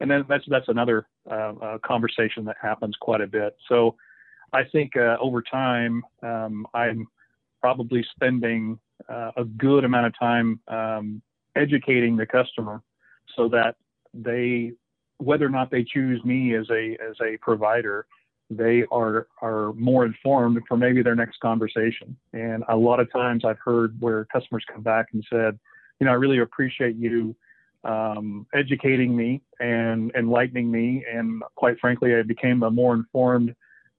and 0.00 0.10
then 0.10 0.24
that's 0.28 0.44
that's 0.48 0.68
another 0.68 1.06
uh, 1.30 1.52
uh, 1.62 1.78
conversation 1.78 2.44
that 2.44 2.56
happens 2.60 2.94
quite 3.00 3.20
a 3.20 3.26
bit. 3.26 3.56
So 3.68 3.96
I 4.52 4.64
think 4.64 4.96
uh, 4.96 5.16
over 5.20 5.42
time 5.42 6.02
um, 6.22 6.66
I'm 6.74 7.06
probably 7.60 8.04
spending 8.14 8.78
uh, 9.08 9.32
a 9.36 9.44
good 9.44 9.84
amount 9.84 10.06
of 10.06 10.18
time 10.18 10.60
um, 10.68 11.22
educating 11.54 12.16
the 12.16 12.26
customer 12.26 12.82
so 13.36 13.48
that 13.48 13.76
they 14.12 14.72
whether 15.18 15.46
or 15.46 15.50
not 15.50 15.70
they 15.70 15.84
choose 15.84 16.22
me 16.24 16.54
as 16.54 16.68
a 16.70 16.96
as 17.02 17.16
a 17.22 17.36
provider 17.38 18.06
they 18.48 18.84
are 18.92 19.26
are 19.42 19.72
more 19.72 20.04
informed 20.04 20.60
for 20.68 20.76
maybe 20.76 21.02
their 21.02 21.16
next 21.16 21.40
conversation 21.40 22.16
and 22.32 22.62
a 22.68 22.76
lot 22.76 23.00
of 23.00 23.10
times 23.12 23.44
i've 23.44 23.58
heard 23.58 23.96
where 24.00 24.24
customers 24.26 24.64
come 24.72 24.82
back 24.82 25.06
and 25.12 25.24
said 25.28 25.58
you 25.98 26.04
know 26.04 26.12
i 26.12 26.14
really 26.14 26.38
appreciate 26.38 26.94
you 26.96 27.34
um, 27.86 28.46
educating 28.52 29.16
me 29.16 29.42
and 29.60 30.12
enlightening 30.14 30.70
me. 30.70 31.04
And 31.10 31.42
quite 31.54 31.78
frankly, 31.78 32.14
I 32.14 32.22
became 32.22 32.62
a 32.62 32.70
more 32.70 32.94
informed 32.94 33.54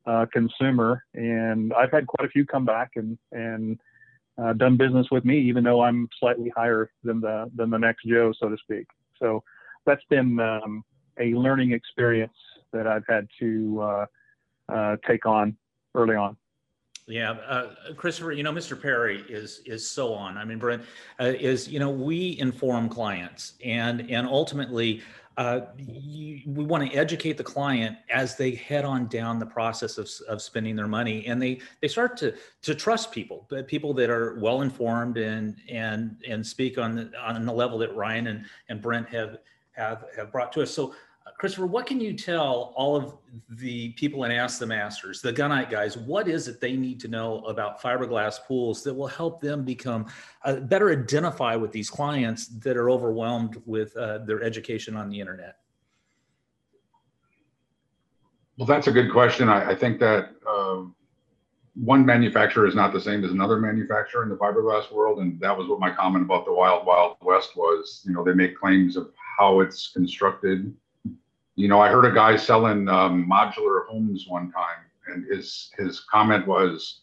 uh, 0.06 0.26
consumer. 0.32 1.04
And 1.14 1.74
I've 1.74 1.92
had 1.92 2.06
quite 2.08 2.28
a 2.28 2.32
few 2.32 2.46
come 2.46 2.66
back 2.66 2.92
and 2.96 3.18
and 3.32 3.80
uh, 4.42 4.54
done 4.54 4.78
business 4.78 5.08
with 5.10 5.26
me, 5.26 5.40
even 5.40 5.64
though 5.64 5.82
I'm 5.82 6.08
slightly 6.20 6.52
higher 6.56 6.92
than 7.04 7.22
the 7.22 7.50
than 7.56 7.70
the 7.70 7.78
next 7.78 8.06
Joe, 8.06 8.34
so 8.40 8.50
to 8.50 8.58
speak. 8.58 8.88
So 9.20 9.44
that's 9.86 10.04
been 10.10 10.40
um, 10.40 10.84
a 11.20 11.34
learning 11.34 11.72
experience 11.72 12.38
that 12.72 12.86
I've 12.86 13.06
had 13.08 13.28
to 13.40 13.82
uh, 13.82 14.06
uh 14.70 14.98
take 15.06 15.26
on 15.26 15.56
early 15.96 16.16
on. 16.16 16.38
Yeah, 17.10 17.32
uh, 17.48 17.94
Christopher, 17.96 18.34
you 18.34 18.44
know, 18.44 18.52
Mr. 18.52 18.80
Perry 18.80 19.24
is 19.30 19.62
is 19.66 19.90
so 19.90 20.14
on. 20.14 20.38
I 20.38 20.44
mean, 20.44 20.60
Brent 20.60 20.84
uh, 21.22 21.26
is 21.40 21.70
you 21.70 21.80
know 21.80 21.90
we 21.90 22.38
inform 22.40 22.90
clients 22.90 23.54
and 23.64 24.10
and 24.12 24.28
ultimately 24.28 25.02
uh, 25.38 25.68
you, 25.78 26.42
we 26.48 26.66
want 26.66 26.90
to 26.90 26.98
educate 26.98 27.38
the 27.38 27.44
client 27.44 27.96
as 28.10 28.36
they 28.36 28.56
head 28.56 28.84
on 28.84 29.08
down 29.08 29.38
the 29.38 29.46
process 29.46 29.98
of, 30.00 30.10
of 30.28 30.42
spending 30.42 30.76
their 30.76 30.88
money 30.88 31.28
and 31.28 31.40
they 31.42 31.60
they 31.80 31.88
start 31.88 32.18
to 32.18 32.34
to 32.64 32.74
trust 32.74 33.12
people 33.12 33.46
but 33.48 33.68
people 33.68 33.94
that 33.94 34.10
are 34.10 34.40
well 34.40 34.62
informed 34.62 35.18
and 35.18 35.56
and 35.70 36.18
and 36.28 36.46
speak 36.46 36.78
on 36.80 36.96
the 36.96 37.12
on 37.22 37.46
the 37.46 37.54
level 37.54 37.78
that 37.78 37.96
Ryan 37.96 38.28
and 38.28 38.46
and 38.68 38.82
Brent 38.82 39.08
have 39.10 39.38
have 39.72 40.06
have 40.16 40.32
brought 40.32 40.52
to 40.54 40.64
us 40.64 40.72
so 40.72 40.96
Christopher, 41.38 41.68
what 41.68 41.86
can 41.86 42.00
you 42.00 42.14
tell 42.14 42.74
all 42.76 42.96
of 42.96 43.18
the 43.50 43.90
people 43.94 44.24
in 44.24 44.32
Ask 44.32 44.60
the 44.60 44.66
Masters, 44.66 45.22
the 45.22 45.32
Gunite 45.32 45.70
guys, 45.70 45.98
what 45.98 46.28
is 46.28 46.48
it 46.48 46.60
they 46.60 46.76
need 46.76 47.00
to 47.02 47.08
know 47.08 47.40
about 47.46 47.82
fiberglass 47.82 48.40
pools 48.48 48.84
that 48.84 48.94
will 48.94 49.08
help 49.08 49.42
them 49.42 49.64
become 49.64 50.08
uh, 50.44 50.56
better 50.56 50.92
identify 50.92 51.56
with 51.56 51.72
these 51.72 51.90
clients 51.90 52.48
that 52.48 52.78
are 52.78 52.90
overwhelmed 52.90 53.62
with 53.66 53.96
uh, 53.98 54.20
their 54.20 54.42
education 54.44 54.96
on 54.96 55.10
the 55.10 55.20
internet? 55.20 55.58
Well, 58.58 58.66
that's 58.66 58.88
a 58.88 58.92
good 58.92 59.12
question. 59.12 59.50
I, 59.50 59.72
I 59.72 59.76
think 59.76 60.00
that 60.00 60.32
um, 60.50 60.96
one 61.76 62.04
manufacturer 62.06 62.66
is 62.66 62.74
not 62.74 62.92
the 62.92 63.00
same 63.00 63.24
as 63.24 63.32
another 63.32 63.60
manufacturer 63.60 64.24
in 64.24 64.30
the 64.30 64.36
fiberglass 64.36 64.92
world, 64.92 65.20
and 65.20 65.40
that 65.40 65.56
was 65.56 65.68
what 65.68 65.80
my 65.80 65.92
comment 65.92 66.26
about 66.26 66.46
the 66.46 66.54
Wild 66.54 66.86
Wild 66.86 67.18
West 67.22 67.56
was. 67.56 68.02
You 68.06 68.14
know, 68.14 68.24
they 68.24 68.34
make 68.34 68.58
claims 68.58 68.98
of 68.98 69.12
how 69.38 69.60
it's 69.60 69.90
constructed 69.90 70.74
you 71.58 71.68
know, 71.68 71.82
I 71.82 71.90
heard 71.90 72.06
a 72.06 72.14
guy 72.14 72.38
selling 72.38 72.88
um, 72.88 73.28
modular 73.30 73.88
homes 73.88 74.26
one 74.28 74.52
time, 74.52 74.86
and 75.08 75.26
his 75.26 75.72
his 75.76 76.02
comment 76.02 76.48
was, 76.48 77.02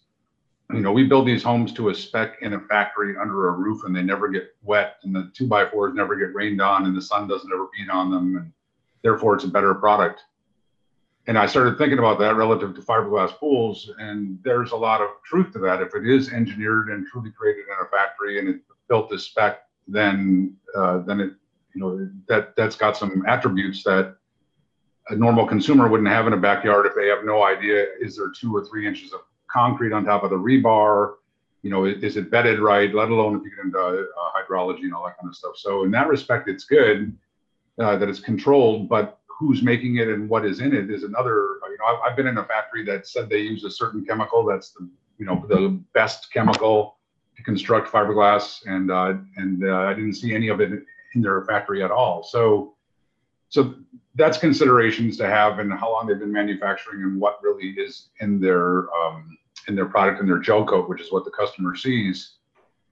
you 0.73 0.81
know, 0.81 0.93
we 0.93 1.05
build 1.05 1.27
these 1.27 1.43
homes 1.43 1.73
to 1.73 1.89
a 1.89 1.95
spec 1.95 2.41
in 2.41 2.53
a 2.55 2.61
factory 2.61 3.17
under 3.21 3.49
a 3.49 3.51
roof, 3.51 3.83
and 3.85 3.95
they 3.95 4.03
never 4.03 4.29
get 4.29 4.55
wet, 4.63 4.99
and 5.03 5.15
the 5.15 5.29
two 5.35 5.49
by 5.49 5.67
fours 5.67 5.93
never 5.95 6.15
get 6.15 6.33
rained 6.35 6.63
on, 6.63 6.87
and 6.87 6.97
the 6.97 7.03
sun 7.03 7.27
doesn't 7.27 7.53
ever 7.53 7.67
beat 7.77 7.91
on 7.91 8.13
them, 8.13 8.37
and 8.37 8.53
therefore 9.03 9.35
it's 9.35 9.43
a 9.43 9.49
better 9.49 9.75
product. 9.75 10.23
And 11.27 11.37
I 11.37 11.47
started 11.47 11.77
thinking 11.77 11.99
about 11.99 12.21
that 12.21 12.37
relative 12.37 12.77
to 12.77 12.81
fiberglass 12.81 13.37
pools, 13.37 13.91
and 13.99 14.39
there's 14.45 14.71
a 14.71 14.77
lot 14.77 15.01
of 15.01 15.09
truth 15.25 15.53
to 15.55 15.59
that. 15.61 15.83
If 15.83 15.97
it 15.97 16.07
is 16.07 16.33
engineered 16.33 16.91
and 16.91 17.09
truly 17.09 17.33
created 17.33 17.65
in 17.65 17.85
a 17.85 17.89
factory 17.89 18.39
and 18.39 18.49
it's 18.49 18.65
built 18.89 19.11
to 19.11 19.19
spec, 19.19 19.63
then 19.89 20.55
uh, 20.77 20.99
then 20.99 21.21
it 21.21 21.33
you 21.75 21.81
know 21.81 22.09
that 22.29 22.55
that's 22.55 22.77
got 22.77 22.97
some 22.97 23.25
attributes 23.27 23.83
that 23.83 24.17
a 25.09 25.17
normal 25.17 25.47
consumer 25.47 25.89
wouldn't 25.89 26.09
have 26.09 26.27
in 26.27 26.33
a 26.33 26.37
backyard 26.37 26.87
if 26.87 26.95
they 26.95 27.09
have 27.09 27.25
no 27.25 27.43
idea 27.45 27.87
is 28.01 28.17
there 28.17 28.31
two 28.31 28.55
or 28.55 28.65
three 28.65 28.87
inches 28.87 29.13
of 29.13 29.21
concrete 29.51 29.93
on 29.93 30.05
top 30.05 30.23
of 30.23 30.31
the 30.31 30.37
rebar? 30.37 31.15
You 31.63 31.71
know 31.71 31.87
is 31.87 32.17
it 32.17 32.31
bedded 32.31 32.61
right 32.61 32.95
let 32.95 33.09
alone 33.09 33.37
if 33.37 33.43
you 33.43 33.51
get 33.51 33.65
into 33.65 33.79
uh, 33.79 34.31
hydrology 34.37 34.83
and 34.83 34.95
all 34.95 35.05
that 35.07 35.19
kind 35.19 35.29
of 35.29 35.37
stuff. 35.37 35.57
So 35.57 35.85
in 35.85 35.91
that 35.93 36.09
respect 36.09 36.49
it's 36.49 36.65
good 36.65 37.17
uh, 37.79 37.97
that 37.97 38.09
it's 38.09 38.21
controlled 38.21 38.89
but 38.89 39.19
who's 39.27 39.63
making 39.63 39.97
it 39.97 40.09
and 40.09 40.29
what 40.29 40.45
is 40.45 40.61
in 40.61 40.75
it 40.75 40.91
is 40.91 41.03
another 41.03 41.59
you 41.71 41.77
know 41.79 41.87
I've, 41.87 42.11
I've 42.11 42.17
been 42.17 42.27
in 42.27 42.39
a 42.39 42.45
factory 42.45 42.85
that 42.85 43.07
said 43.07 43.29
they 43.29 43.41
use 43.41 43.65
a 43.65 43.71
certain 43.71 44.05
chemical 44.05 44.45
that's 44.45 44.71
the 44.71 44.89
you 45.19 45.27
know 45.27 45.45
the 45.49 45.81
best 45.93 46.33
chemical 46.33 46.99
to 47.37 47.43
construct 47.43 47.91
fiberglass 47.91 48.61
and 48.67 48.91
uh, 48.91 49.15
and 49.37 49.65
uh, 49.65 49.77
I 49.77 49.95
didn't 49.95 50.15
see 50.15 50.35
any 50.35 50.49
of 50.49 50.61
it 50.61 50.71
in 51.15 51.23
their 51.23 51.45
factory 51.45 51.83
at 51.83 51.91
all. 51.91 52.23
So 52.23 52.74
so 53.49 53.75
that's 54.15 54.39
considerations 54.39 55.17
to 55.19 55.27
have 55.27 55.59
and 55.59 55.73
how 55.73 55.91
long 55.91 56.07
they've 56.07 56.19
been 56.19 56.33
manufacturing 56.33 57.03
and 57.03 57.21
what 57.21 57.41
really 57.43 57.71
is 57.71 58.09
in 58.21 58.41
their 58.41 58.93
um, 58.95 59.37
in 59.69 59.75
their 59.75 59.87
product 59.87 60.21
and 60.21 60.29
their 60.29 60.39
gel 60.39 60.65
coat, 60.65 60.89
which 60.89 61.01
is 61.01 61.11
what 61.11 61.25
the 61.25 61.31
customer 61.31 61.75
sees. 61.75 62.35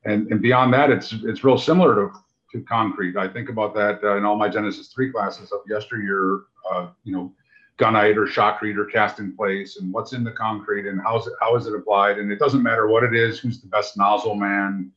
And, 0.05 0.31
and 0.33 0.43
beyond 0.43 0.73
that, 0.75 0.91
it's 0.91 1.13
it's 1.13 1.45
real 1.45 1.59
similar 1.59 1.95
to, 1.95 2.13
to 2.53 2.65
concrete. 2.65 3.17
I 3.17 3.29
think 3.29 3.49
about 3.49 3.75
that 3.75 4.03
uh, 4.03 4.17
in 4.17 4.25
all 4.25 4.37
my 4.37 4.49
Genesis 4.49 4.89
three 4.89 5.13
classes 5.13 5.53
of 5.53 5.61
yesteryear. 5.69 6.43
Uh, 6.73 6.89
you 7.05 7.13
know, 7.13 7.33
gunite 7.79 8.17
or 8.17 8.27
shotcrete 8.27 8.77
or 8.77 8.85
cast 8.85 9.19
in 9.19 9.37
place, 9.37 9.79
and 9.79 9.93
what's 9.93 10.13
in 10.13 10.23
the 10.23 10.31
concrete 10.33 10.87
and 10.87 11.01
how's 11.03 11.27
it 11.27 11.35
how 11.41 11.57
is 11.57 11.67
it 11.67 11.75
applied. 11.75 12.19
And 12.19 12.33
it 12.33 12.39
doesn't 12.39 12.63
matter 12.63 12.89
what 12.89 13.05
it 13.05 13.15
is, 13.15 13.39
who's 13.39 13.61
the 13.61 13.69
best 13.69 13.97
nozzle 13.97 14.35
man, 14.35 14.91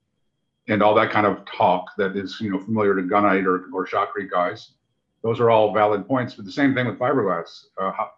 and 0.67 0.81
all 0.81 0.95
that 0.95 1.11
kind 1.11 1.25
of 1.27 1.45
talk 1.45 1.85
that 1.97 2.15
is 2.15 2.39
you 2.39 2.51
know 2.51 2.59
familiar 2.59 2.95
to 2.95 3.01
gunite 3.03 3.45
or 3.45 3.65
or 3.73 3.85
shotcrete 3.85 4.31
guys 4.31 4.71
those 5.25 5.39
are 5.39 5.49
all 5.49 5.73
valid 5.73 6.07
points. 6.07 6.35
But 6.35 6.45
the 6.45 6.51
same 6.51 6.75
thing 6.75 6.85
with 6.85 6.99
fiberglass. 6.99 7.65
Uh, 7.81 7.91
how, 7.91 8.11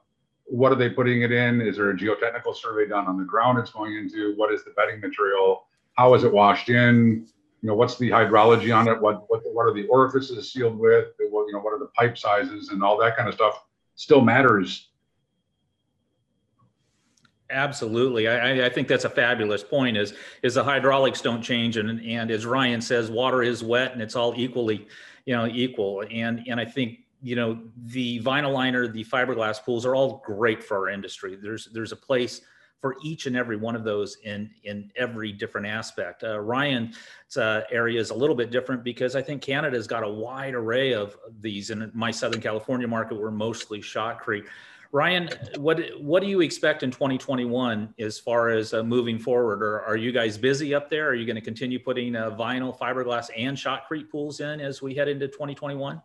what 0.44 0.74
are 0.74 0.76
they 0.76 0.90
putting 0.90 1.22
it 1.22 1.32
in? 1.32 1.62
Is 1.62 1.78
there 1.78 1.90
a 1.90 1.96
geotechnical 1.96 2.54
survey 2.54 2.86
done 2.86 3.08
on 3.08 3.18
the 3.18 3.24
ground 3.24 3.58
it's 3.60 3.72
going 3.72 3.96
into? 3.96 4.34
What 4.36 4.54
is 4.54 4.66
the 4.66 4.72
bedding 4.72 5.00
material? 5.00 5.68
How 5.94 6.14
is 6.16 6.26
it 6.26 6.34
washed 6.34 6.68
in? 6.68 7.26
You 7.62 7.70
know, 7.70 7.76
what's 7.76 7.98
the 7.98 8.10
hydrology 8.10 8.76
on 8.78 8.90
it? 8.90 9.02
What 9.02 9.24
what 9.30 9.42
what 9.54 9.64
are 9.64 9.74
the 9.74 9.88
orifices 9.88 10.52
sealed 10.52 10.78
with? 10.78 11.08
What 11.30 11.48
you 11.48 11.54
know, 11.54 11.60
what 11.60 11.74
are 11.74 11.80
the 11.80 11.92
pipe 11.98 12.18
sizes 12.18 12.70
and 12.70 12.84
all 12.84 12.98
that 13.00 13.16
kind 13.16 13.30
of 13.30 13.36
stuff? 13.36 13.64
Still 13.96 14.22
matters. 14.22 14.90
Absolutely, 17.50 18.28
I, 18.28 18.66
I 18.66 18.70
think 18.70 18.90
that's 18.90 19.06
a 19.06 19.10
fabulous 19.10 19.64
point. 19.64 19.96
Is 19.96 20.14
is 20.44 20.56
the 20.56 20.64
hydraulics 20.64 21.22
don't 21.22 21.42
change, 21.42 21.78
and 21.78 22.02
and 22.02 22.30
as 22.30 22.46
Ryan 22.46 22.82
says, 22.82 23.10
water 23.10 23.42
is 23.42 23.64
wet, 23.64 23.94
and 23.94 24.02
it's 24.02 24.16
all 24.18 24.34
equally 24.36 24.88
you 25.26 25.36
know 25.36 25.46
equal. 25.48 26.04
And 26.12 26.44
and 26.48 26.60
i 26.60 26.66
think 26.66 27.00
you 27.22 27.36
know 27.36 27.60
the 27.86 28.20
vinyl 28.22 28.54
liner 28.54 28.88
the 28.88 29.04
fiberglass 29.04 29.64
pools 29.64 29.86
are 29.86 29.96
all 29.96 30.22
great 30.26 30.62
for 30.64 30.78
our 30.78 30.90
industry. 30.90 31.36
There's 31.36 31.70
there's 31.72 31.94
a 31.94 31.96
place 31.96 32.42
for 32.82 32.96
each 33.04 33.26
and 33.26 33.36
every 33.36 33.58
one 33.58 33.76
of 33.76 33.84
those 33.84 34.18
in 34.24 34.50
in 34.64 34.92
every 34.96 35.32
different 35.32 35.68
aspect. 35.68 36.24
Uh, 36.24 36.40
ryan's 36.40 36.96
uh, 37.38 37.62
area 37.72 38.00
is 38.00 38.10
a 38.10 38.14
little 38.14 38.36
bit 38.36 38.52
different 38.52 38.84
because 38.84 39.16
i 39.16 39.22
think 39.22 39.42
canada's 39.42 39.88
got 39.88 40.04
a 40.04 40.10
wide 40.10 40.54
array 40.54 40.94
of 40.94 41.18
these 41.42 41.72
in 41.72 41.92
my 41.94 42.12
southern 42.12 42.40
california 42.40 42.88
market 42.88 43.20
we're 43.20 43.32
mostly 43.32 43.80
shotcrete 43.80 44.46
Ryan, 44.92 45.30
what 45.58 45.82
what 46.00 46.22
do 46.24 46.30
you 46.30 46.42
expect 46.42 46.84
in 46.84 46.92
2021 46.92 47.94
as 48.00 48.20
far 48.20 48.50
as 48.50 48.74
uh, 48.74 48.84
moving 48.84 49.20
forward? 49.20 49.62
Or 49.62 49.82
are 49.82 49.98
you 49.98 50.12
guys 50.12 50.38
busy 50.38 50.74
up 50.74 50.90
there? 50.90 51.10
Are 51.10 51.14
you 51.14 51.26
going 51.26 51.36
to 51.36 51.42
continue 51.42 51.80
putting 51.80 52.16
uh, 52.16 52.32
vinyl, 52.32 52.78
fiberglass, 52.78 53.30
and 53.36 53.58
shotcrete 53.58 54.10
pools 54.10 54.40
in 54.40 54.62
as 54.62 54.82
we 54.82 54.96
head 54.96 55.10
into 55.10 55.28
2021? 55.28 56.02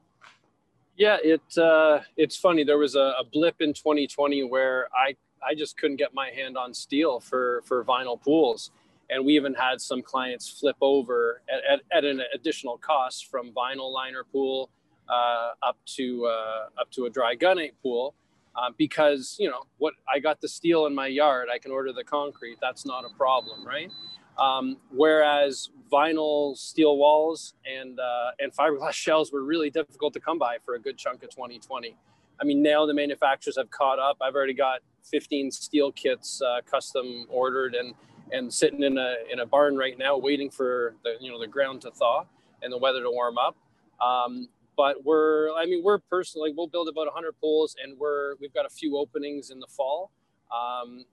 Yeah, 0.97 1.19
it 1.23 1.43
uh, 1.57 2.01
it's 2.17 2.37
funny. 2.37 2.65
There 2.65 2.79
was 2.79 2.97
a, 2.97 3.15
a, 3.21 3.25
blip 3.33 3.61
in 3.61 3.73
2020 3.73 4.43
where 4.45 4.89
I 4.95 5.15
I 5.47 5.55
just 5.55 5.77
couldn't 5.77 5.97
get 5.97 6.12
my 6.12 6.31
hand 6.31 6.57
on 6.57 6.75
steel 6.75 7.21
for 7.21 7.62
for 7.65 7.85
vinyl 7.85 8.21
pools, 8.21 8.73
and 9.11 9.25
we 9.25 9.37
even 9.37 9.55
had 9.55 9.81
some 9.81 10.03
clients 10.03 10.49
flip 10.49 10.77
over 10.81 11.41
at, 11.49 11.79
at, 11.79 11.99
at 11.99 12.05
an 12.05 12.21
additional 12.35 12.79
cost 12.79 13.27
from 13.27 13.53
vinyl 13.53 13.93
liner 13.93 14.25
pool 14.25 14.71
uh, 15.09 15.51
up 15.62 15.77
to 15.87 16.27
uh, 16.27 16.81
up 16.81 16.91
to 16.91 17.07
a 17.07 17.11
dry 17.11 17.37
gunite 17.37 17.75
pool 17.81 18.15
um, 18.57 18.75
because 18.77 19.37
you 19.39 19.49
know 19.49 19.63
what 19.79 19.95
I 20.13 20.19
got 20.19 20.41
the 20.41 20.49
steel 20.49 20.87
in 20.87 20.95
my 20.95 21.07
yard, 21.07 21.49
I 21.53 21.59
can 21.59 21.71
order 21.71 21.93
the 21.93 22.05
concrete. 22.05 22.59
That's 22.61 22.85
not 22.85 23.05
a 23.05 23.15
problem, 23.17 23.67
right? 23.67 23.91
Um, 24.39 24.79
whereas 24.91 25.71
vinyl 25.91 26.57
steel 26.57 26.97
walls 26.97 27.55
and 27.67 27.99
uh, 27.99 28.31
and 28.39 28.53
fiberglass 28.53 28.93
shells 28.93 29.33
were 29.33 29.45
really 29.45 29.71
difficult 29.71 30.15
to 30.15 30.21
come 30.21 30.39
by 30.39 30.57
for 30.65 30.75
a 30.75 30.81
good 30.81 30.99
chunk 30.99 31.23
of 31.23 31.31
2020. 31.31 31.97
I 32.41 32.45
mean, 32.45 32.63
now 32.63 32.87
the 32.87 32.95
manufacturers 32.95 33.57
have 33.57 33.71
caught 33.71 33.99
up. 33.99 34.17
I've 34.21 34.35
already 34.35 34.55
got 34.55 34.81
15 35.05 35.51
steel 35.51 35.93
kits 35.93 36.41
uh, 36.43 36.61
custom 36.69 37.27
ordered 37.29 37.75
and 37.75 37.95
and 38.33 38.53
sitting 38.53 38.83
in 38.83 38.99
a 38.99 39.17
in 39.31 39.41
a 39.41 39.47
barn 39.47 39.77
right 39.77 39.99
now, 39.99 40.17
waiting 40.17 40.51
for 40.51 40.95
the 41.05 41.17
you 41.21 41.31
know 41.31 41.39
the 41.39 41.47
ground 41.47 41.83
to 41.83 41.91
thaw 41.91 42.25
and 42.63 42.73
the 42.73 42.79
weather 42.79 43.03
to 43.03 43.11
warm 43.11 43.37
up. 43.39 43.57
Um, 44.01 44.49
but 44.76 45.05
we're 45.05 45.50
i 45.57 45.67
mean 45.67 45.83
we're 45.83 45.99
personally 45.99 46.52
we'll 46.57 46.67
build 46.67 46.88
about 46.88 47.07
100 47.07 47.33
pools 47.41 47.76
and 47.83 47.99
we're 47.99 48.35
we've 48.41 48.55
got 48.55 48.67
a 48.67 48.71
few 48.71 48.97
openings 48.97 49.50
in 49.50 49.61
the 49.61 49.67
fall. 49.67 50.11
Um, 50.50 51.05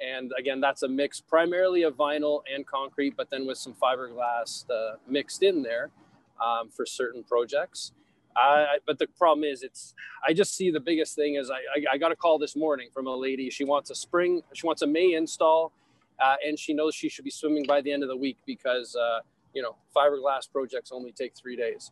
and 0.00 0.32
again 0.38 0.60
that's 0.60 0.82
a 0.82 0.88
mix 0.88 1.20
primarily 1.20 1.82
of 1.82 1.94
vinyl 1.94 2.42
and 2.52 2.66
concrete 2.66 3.14
but 3.16 3.30
then 3.30 3.46
with 3.46 3.58
some 3.58 3.74
fiberglass 3.74 4.64
uh, 4.70 4.96
mixed 5.08 5.42
in 5.42 5.62
there 5.62 5.90
um, 6.44 6.68
for 6.68 6.86
certain 6.86 7.24
projects. 7.24 7.92
I, 8.36 8.78
but 8.86 9.00
the 9.00 9.08
problem 9.18 9.42
is 9.42 9.64
it's 9.64 9.94
i 10.24 10.32
just 10.32 10.54
see 10.54 10.70
the 10.70 10.78
biggest 10.78 11.16
thing 11.16 11.34
is 11.34 11.50
i, 11.50 11.54
I, 11.54 11.94
I 11.94 11.98
got 11.98 12.12
a 12.12 12.16
call 12.16 12.38
this 12.38 12.54
morning 12.54 12.88
from 12.94 13.08
a 13.08 13.16
lady. 13.16 13.50
She 13.50 13.64
wants 13.64 13.90
a 13.90 13.96
spring 13.96 14.42
she 14.54 14.64
wants 14.64 14.82
a 14.82 14.86
may 14.86 15.14
install 15.14 15.72
uh, 16.20 16.36
and 16.44 16.58
she 16.58 16.72
knows 16.72 16.94
she 16.94 17.08
should 17.08 17.24
be 17.24 17.30
swimming 17.30 17.64
by 17.66 17.80
the 17.80 17.92
end 17.92 18.02
of 18.02 18.08
the 18.08 18.16
week 18.16 18.38
because 18.46 18.96
uh, 18.96 19.20
you 19.54 19.62
know 19.62 19.76
fiberglass 19.94 20.50
projects 20.50 20.90
only 20.92 21.12
take 21.12 21.36
three 21.36 21.56
days. 21.56 21.90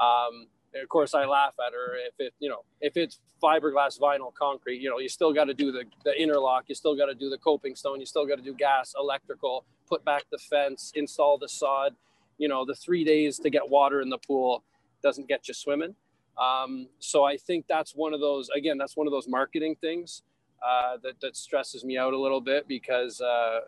Um, 0.00 0.48
of 0.74 0.88
course 0.88 1.14
I 1.14 1.24
laugh 1.24 1.54
at 1.64 1.72
her 1.72 1.96
if 1.96 2.14
it, 2.18 2.34
you 2.38 2.48
know, 2.48 2.64
if 2.80 2.96
it's 2.96 3.20
fiberglass 3.42 3.98
vinyl 3.98 4.32
concrete, 4.34 4.80
you 4.80 4.90
know, 4.90 4.98
you 4.98 5.08
still 5.08 5.32
got 5.32 5.44
to 5.44 5.54
do 5.54 5.72
the, 5.72 5.84
the 6.04 6.20
interlock, 6.20 6.64
you 6.68 6.74
still 6.74 6.96
got 6.96 7.06
to 7.06 7.14
do 7.14 7.28
the 7.28 7.38
coping 7.38 7.74
stone, 7.74 8.00
you 8.00 8.06
still 8.06 8.26
got 8.26 8.36
to 8.36 8.42
do 8.42 8.54
gas, 8.54 8.94
electrical, 8.98 9.64
put 9.88 10.04
back 10.04 10.24
the 10.30 10.38
fence, 10.38 10.92
install 10.94 11.38
the 11.38 11.48
sod, 11.48 11.94
you 12.38 12.48
know, 12.48 12.64
the 12.64 12.74
three 12.74 13.04
days 13.04 13.38
to 13.38 13.50
get 13.50 13.68
water 13.68 14.00
in 14.00 14.08
the 14.08 14.18
pool 14.18 14.62
doesn't 15.02 15.28
get 15.28 15.48
you 15.48 15.54
swimming. 15.54 15.94
Um, 16.38 16.88
so 16.98 17.24
I 17.24 17.36
think 17.36 17.66
that's 17.68 17.92
one 17.94 18.12
of 18.12 18.20
those, 18.20 18.48
again, 18.50 18.76
that's 18.78 18.96
one 18.96 19.06
of 19.06 19.12
those 19.12 19.28
marketing 19.28 19.76
things 19.80 20.22
uh, 20.66 20.98
that, 21.02 21.20
that 21.20 21.36
stresses 21.36 21.84
me 21.84 21.96
out 21.96 22.12
a 22.12 22.18
little 22.18 22.40
bit 22.40 22.68
because, 22.68 23.20
uh, 23.20 23.60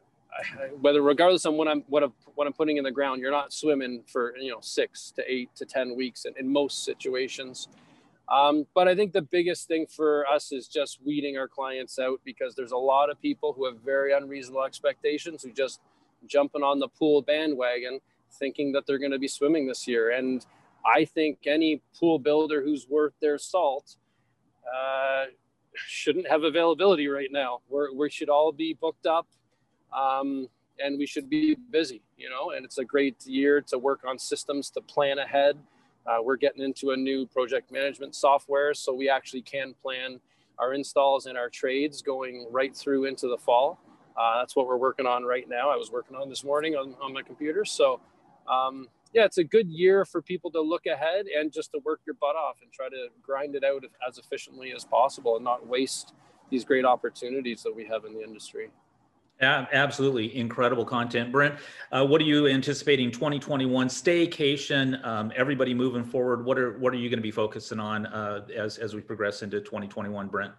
whether 0.81 1.03
regardless 1.03 1.45
of 1.45 1.55
what 1.55 1.69
I'm 1.69 1.83
what 1.89 2.03
I'm 2.03 2.13
what 2.35 2.47
I'm 2.47 2.53
putting 2.53 2.77
in 2.77 2.85
the 2.85 2.91
ground, 2.91 3.21
you're 3.21 3.31
not 3.31 3.53
swimming 3.53 4.03
for 4.07 4.37
you 4.37 4.51
know 4.51 4.59
six 4.61 5.13
to 5.17 5.23
eight 5.33 5.51
to 5.57 5.65
ten 5.65 5.97
weeks 5.97 6.25
in, 6.25 6.35
in 6.39 6.53
most 6.53 6.85
situations. 6.85 7.69
Um, 8.29 8.67
but 8.75 8.89
I 8.89 8.95
think 8.95 9.13
the 9.13 9.23
biggest 9.23 9.69
thing 9.69 9.87
for 9.87 10.27
us 10.27 10.53
is 10.53 10.69
just 10.69 10.99
weeding 11.05 11.39
our 11.39 11.49
clients 11.49 11.99
out 11.99 12.21
because 12.25 12.55
there's 12.55 12.73
a 12.73 12.77
lot 12.77 13.09
of 13.09 13.21
people 13.23 13.55
who 13.55 13.65
have 13.65 13.81
very 13.81 14.13
unreasonable 14.13 14.65
expectations 14.65 15.43
who 15.43 15.51
just 15.51 15.81
jumping 16.27 16.63
on 16.63 16.79
the 16.79 16.89
pool 16.89 17.23
bandwagon 17.23 18.01
thinking 18.33 18.73
that 18.73 18.87
they're 18.87 18.99
going 18.99 19.13
to 19.13 19.19
be 19.19 19.29
swimming 19.29 19.67
this 19.67 19.89
year. 19.89 20.11
And 20.11 20.45
I 20.85 21.07
think 21.07 21.47
any 21.47 21.81
pool 21.99 22.19
builder 22.19 22.63
who's 22.63 22.87
worth 22.87 23.15
their 23.21 23.39
salt 23.39 23.97
uh, 24.67 25.27
shouldn't 25.75 26.29
have 26.29 26.45
availability 26.45 27.09
right 27.09 27.33
now. 27.33 27.61
We're, 27.71 27.95
we 27.95 28.11
should 28.11 28.29
all 28.29 28.53
be 28.53 28.75
booked 28.75 29.07
up 29.07 29.27
um, 29.93 30.49
and 30.83 30.99
we 30.99 31.07
should 31.07 31.29
be 31.29 31.57
busy, 31.71 32.03
you 32.17 32.31
know, 32.31 32.51
and 32.51 32.65
it's 32.65 32.79
a 32.79 32.85
great 32.85 33.27
year 33.27 33.61
to 33.61 33.79
work 33.79 34.01
on 34.07 34.19
systems 34.19 34.71
to 34.71 34.81
plan 34.81 35.19
ahead. 35.19 35.57
Uh, 36.07 36.23
we're 36.23 36.37
getting 36.37 36.63
into 36.63 36.91
a 36.93 36.97
new 36.97 37.27
project 37.27 37.71
management 37.71 38.15
software, 38.15 38.73
so 38.75 38.95
we 38.95 39.11
actually 39.11 39.43
can 39.43 39.75
plan 39.83 40.21
our 40.59 40.75
installs 40.75 41.27
and 41.27 41.37
our 41.37 41.49
trades 41.49 42.03
going 42.03 42.47
right 42.51 42.75
through 42.75 43.05
into 43.05 43.29
the 43.29 43.37
fall. 43.37 43.79
Uh, 44.17 44.39
that's 44.39 44.57
what 44.57 44.67
we're 44.67 44.77
working 44.77 45.07
on 45.07 45.23
right 45.25 45.49
now. 45.49 45.71
I 45.71 45.77
was 45.77 45.93
working 45.93 46.17
on 46.17 46.29
this 46.29 46.43
morning 46.43 46.75
on, 46.75 46.95
on 47.01 47.13
my 47.13 47.23
computer. 47.23 47.65
So, 47.65 48.01
um, 48.51 48.89
yeah, 49.13 49.25
it's 49.25 49.39
a 49.39 49.45
good 49.45 49.69
year 49.69 50.05
for 50.05 50.21
people 50.21 50.51
to 50.53 50.61
look 50.61 50.87
ahead 50.87 51.27
and 51.27 51.53
just 51.53 51.71
to 51.73 51.81
work 51.85 52.01
your 52.07 52.17
butt 52.21 52.37
off 52.37 52.57
and 52.63 52.73
try 52.73 52.89
to 52.89 53.09
grind 53.23 53.55
it 53.55 53.65
out 53.65 53.85
as 54.07 54.19
efficiently 54.19 54.73
as 54.75 54.85
possible 54.85 55.37
and 55.37 55.45
not 55.45 55.67
waste 55.67 56.15
these 56.51 56.65
great 56.65 56.85
opportunities 56.85 57.63
that 57.63 57.75
we 57.75 57.85
have 57.87 58.05
in 58.05 58.15
the 58.15 58.23
industry. 58.23 58.71
Absolutely 59.41 60.37
incredible 60.37 60.85
content, 60.85 61.31
Brent. 61.31 61.55
Uh, 61.93 62.05
what 62.05 62.21
are 62.21 62.25
you 62.25 62.49
anticipating 62.49 63.11
2021 63.13 63.89
staycation? 63.89 65.05
Um, 65.07 65.33
everybody 65.37 65.75
moving 65.75 66.03
forward. 66.03 66.45
What 66.45 66.59
are 66.59 66.77
what 66.79 66.93
are 66.93 66.97
you 66.97 67.09
going 67.09 67.19
to 67.19 67.23
be 67.23 67.31
focusing 67.31 67.79
on 67.79 68.07
uh, 68.07 68.47
as 68.57 68.79
as 68.79 68.95
we 68.95 69.01
progress 69.01 69.43
into 69.43 69.61
2021, 69.61 70.27
Brent? 70.27 70.53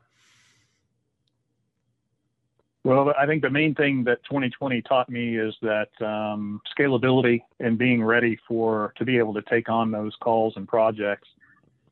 Well, 2.85 3.13
I 3.19 3.25
think 3.25 3.41
the 3.41 3.49
main 3.49 3.75
thing 3.75 4.05
that 4.05 4.23
2020 4.23 4.81
taught 4.83 5.09
me 5.09 5.37
is 5.37 5.53
that 5.61 5.89
um, 6.01 6.61
scalability 6.77 7.41
and 7.59 7.77
being 7.77 8.01
ready 8.01 8.39
for 8.47 8.93
to 8.97 9.03
be 9.03 9.17
able 9.17 9.33
to 9.33 9.41
take 9.43 9.67
on 9.67 9.91
those 9.91 10.15
calls 10.21 10.53
and 10.55 10.65
projects. 10.65 11.27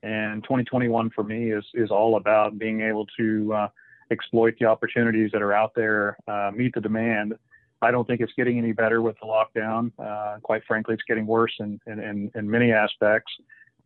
And 0.04 0.42
2021 0.44 1.10
for 1.10 1.24
me 1.26 1.52
is 1.52 1.66
is 1.74 1.92
all 1.92 2.16
about 2.16 2.58
being 2.58 2.80
able 2.80 3.06
to 3.18 3.54
uh, 3.54 3.68
exploit 4.12 4.56
the 4.60 4.66
opportunities 4.66 5.32
that 5.34 5.42
are 5.42 5.54
out 5.54 5.74
there, 5.76 6.18
uh, 6.28 6.52
meet 6.54 6.74
the 6.74 6.82
demand. 6.82 7.34
I 7.82 7.92
don't 7.92 8.08
think 8.08 8.22
it's 8.22 8.34
getting 8.36 8.58
any 8.58 8.72
better 8.72 9.02
with 9.02 9.16
the 9.22 9.28
lockdown. 9.28 9.92
Uh, 10.00 10.40
quite 10.42 10.64
frankly, 10.66 10.96
it's 10.96 11.04
getting 11.08 11.28
worse 11.28 11.54
in, 11.60 11.80
in, 11.86 12.32
in, 12.34 12.50
many 12.50 12.72
aspects. 12.72 13.32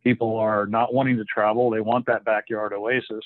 People 0.02 0.36
are 0.36 0.66
not 0.66 0.94
wanting 0.94 1.16
to 1.18 1.24
travel. 1.24 1.70
They 1.70 1.80
want 1.80 2.06
that 2.06 2.24
backyard 2.24 2.72
oasis. 2.72 3.24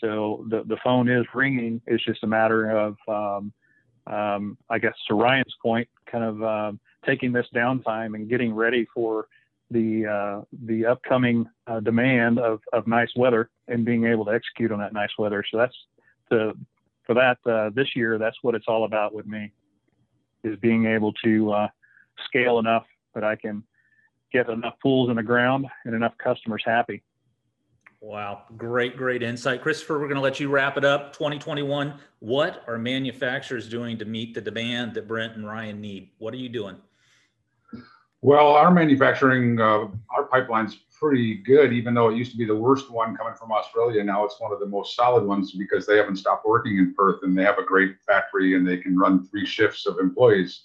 So 0.00 0.46
the, 0.48 0.62
the 0.64 0.76
phone 0.84 1.08
is 1.08 1.26
ringing. 1.34 1.80
It's 1.86 2.04
just 2.04 2.22
a 2.22 2.26
matter 2.26 2.70
of, 2.70 2.96
um, 3.08 3.52
um, 4.06 4.56
I 4.70 4.78
guess, 4.78 4.94
to 5.08 5.14
Ryan's 5.14 5.54
point, 5.60 5.88
kind 6.10 6.24
of 6.24 6.42
uh, 6.42 6.72
taking 7.04 7.32
this 7.32 7.46
downtime 7.54 8.14
and 8.14 8.28
getting 8.28 8.54
ready 8.54 8.86
for 8.94 9.26
the 9.70 10.06
uh, 10.06 10.44
the 10.64 10.86
upcoming 10.86 11.46
uh, 11.66 11.80
demand 11.80 12.38
of, 12.38 12.60
of 12.72 12.86
nice 12.86 13.10
weather 13.16 13.50
and 13.66 13.84
being 13.84 14.06
able 14.06 14.24
to 14.24 14.30
execute 14.30 14.72
on 14.72 14.78
that 14.78 14.92
nice 14.92 15.10
weather. 15.18 15.44
So 15.50 15.58
that's 15.58 15.76
to 16.30 16.54
for 17.04 17.14
that 17.14 17.38
uh, 17.50 17.70
this 17.74 17.96
year, 17.96 18.18
that's 18.18 18.36
what 18.42 18.54
it's 18.54 18.66
all 18.68 18.84
about 18.84 19.14
with 19.14 19.26
me, 19.26 19.50
is 20.44 20.58
being 20.58 20.86
able 20.86 21.12
to 21.24 21.52
uh, 21.52 21.68
scale 22.26 22.58
enough 22.58 22.84
that 23.14 23.24
I 23.24 23.34
can 23.34 23.64
get 24.30 24.48
enough 24.50 24.74
pools 24.82 25.08
in 25.08 25.16
the 25.16 25.22
ground 25.22 25.66
and 25.86 25.94
enough 25.94 26.12
customers 26.18 26.62
happy. 26.64 27.02
Wow, 28.00 28.42
great, 28.56 28.96
great 28.96 29.22
insight. 29.22 29.60
Christopher, 29.62 29.94
we're 29.98 30.06
going 30.06 30.16
to 30.16 30.20
let 30.20 30.38
you 30.38 30.48
wrap 30.48 30.76
it 30.76 30.84
up. 30.84 31.12
2021, 31.14 31.94
what 32.20 32.62
are 32.68 32.78
manufacturers 32.78 33.68
doing 33.68 33.98
to 33.98 34.04
meet 34.04 34.34
the 34.34 34.40
demand 34.40 34.94
that 34.94 35.08
Brent 35.08 35.34
and 35.34 35.44
Ryan 35.44 35.80
need? 35.80 36.10
What 36.18 36.32
are 36.34 36.36
you 36.36 36.48
doing? 36.48 36.76
Well, 38.20 38.48
our 38.48 38.70
manufacturing, 38.70 39.60
uh, 39.60 39.88
our 40.10 40.24
pipeline's 40.30 40.78
pretty 40.98 41.36
good, 41.36 41.72
even 41.72 41.94
though 41.94 42.08
it 42.08 42.16
used 42.16 42.32
to 42.32 42.36
be 42.36 42.44
the 42.44 42.54
worst 42.54 42.90
one 42.90 43.16
coming 43.16 43.34
from 43.34 43.52
Australia. 43.52 44.02
Now 44.02 44.24
it's 44.24 44.40
one 44.40 44.52
of 44.52 44.60
the 44.60 44.66
most 44.66 44.96
solid 44.96 45.24
ones 45.24 45.52
because 45.52 45.86
they 45.86 45.96
haven't 45.96 46.16
stopped 46.16 46.46
working 46.46 46.78
in 46.78 46.94
Perth 46.94 47.20
and 47.22 47.36
they 47.36 47.44
have 47.44 47.58
a 47.58 47.64
great 47.64 47.96
factory 48.06 48.56
and 48.56 48.66
they 48.66 48.76
can 48.76 48.98
run 48.98 49.26
three 49.26 49.46
shifts 49.46 49.86
of 49.86 49.98
employees. 49.98 50.64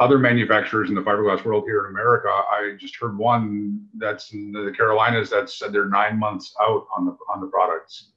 Other 0.00 0.18
manufacturers 0.18 0.90
in 0.90 0.94
the 0.94 1.02
fiberglass 1.02 1.44
world 1.44 1.64
here 1.66 1.84
in 1.84 1.90
America, 1.90 2.28
I 2.28 2.76
just 2.78 2.96
heard 2.96 3.18
one 3.18 3.86
that's 3.96 4.32
in 4.32 4.52
the 4.52 4.72
Carolinas 4.76 5.30
that 5.30 5.50
said 5.50 5.72
they're 5.72 5.88
nine 5.88 6.18
months 6.18 6.54
out 6.60 6.86
on 6.96 7.04
the 7.04 7.16
on 7.32 7.40
the 7.40 7.48
products, 7.48 8.12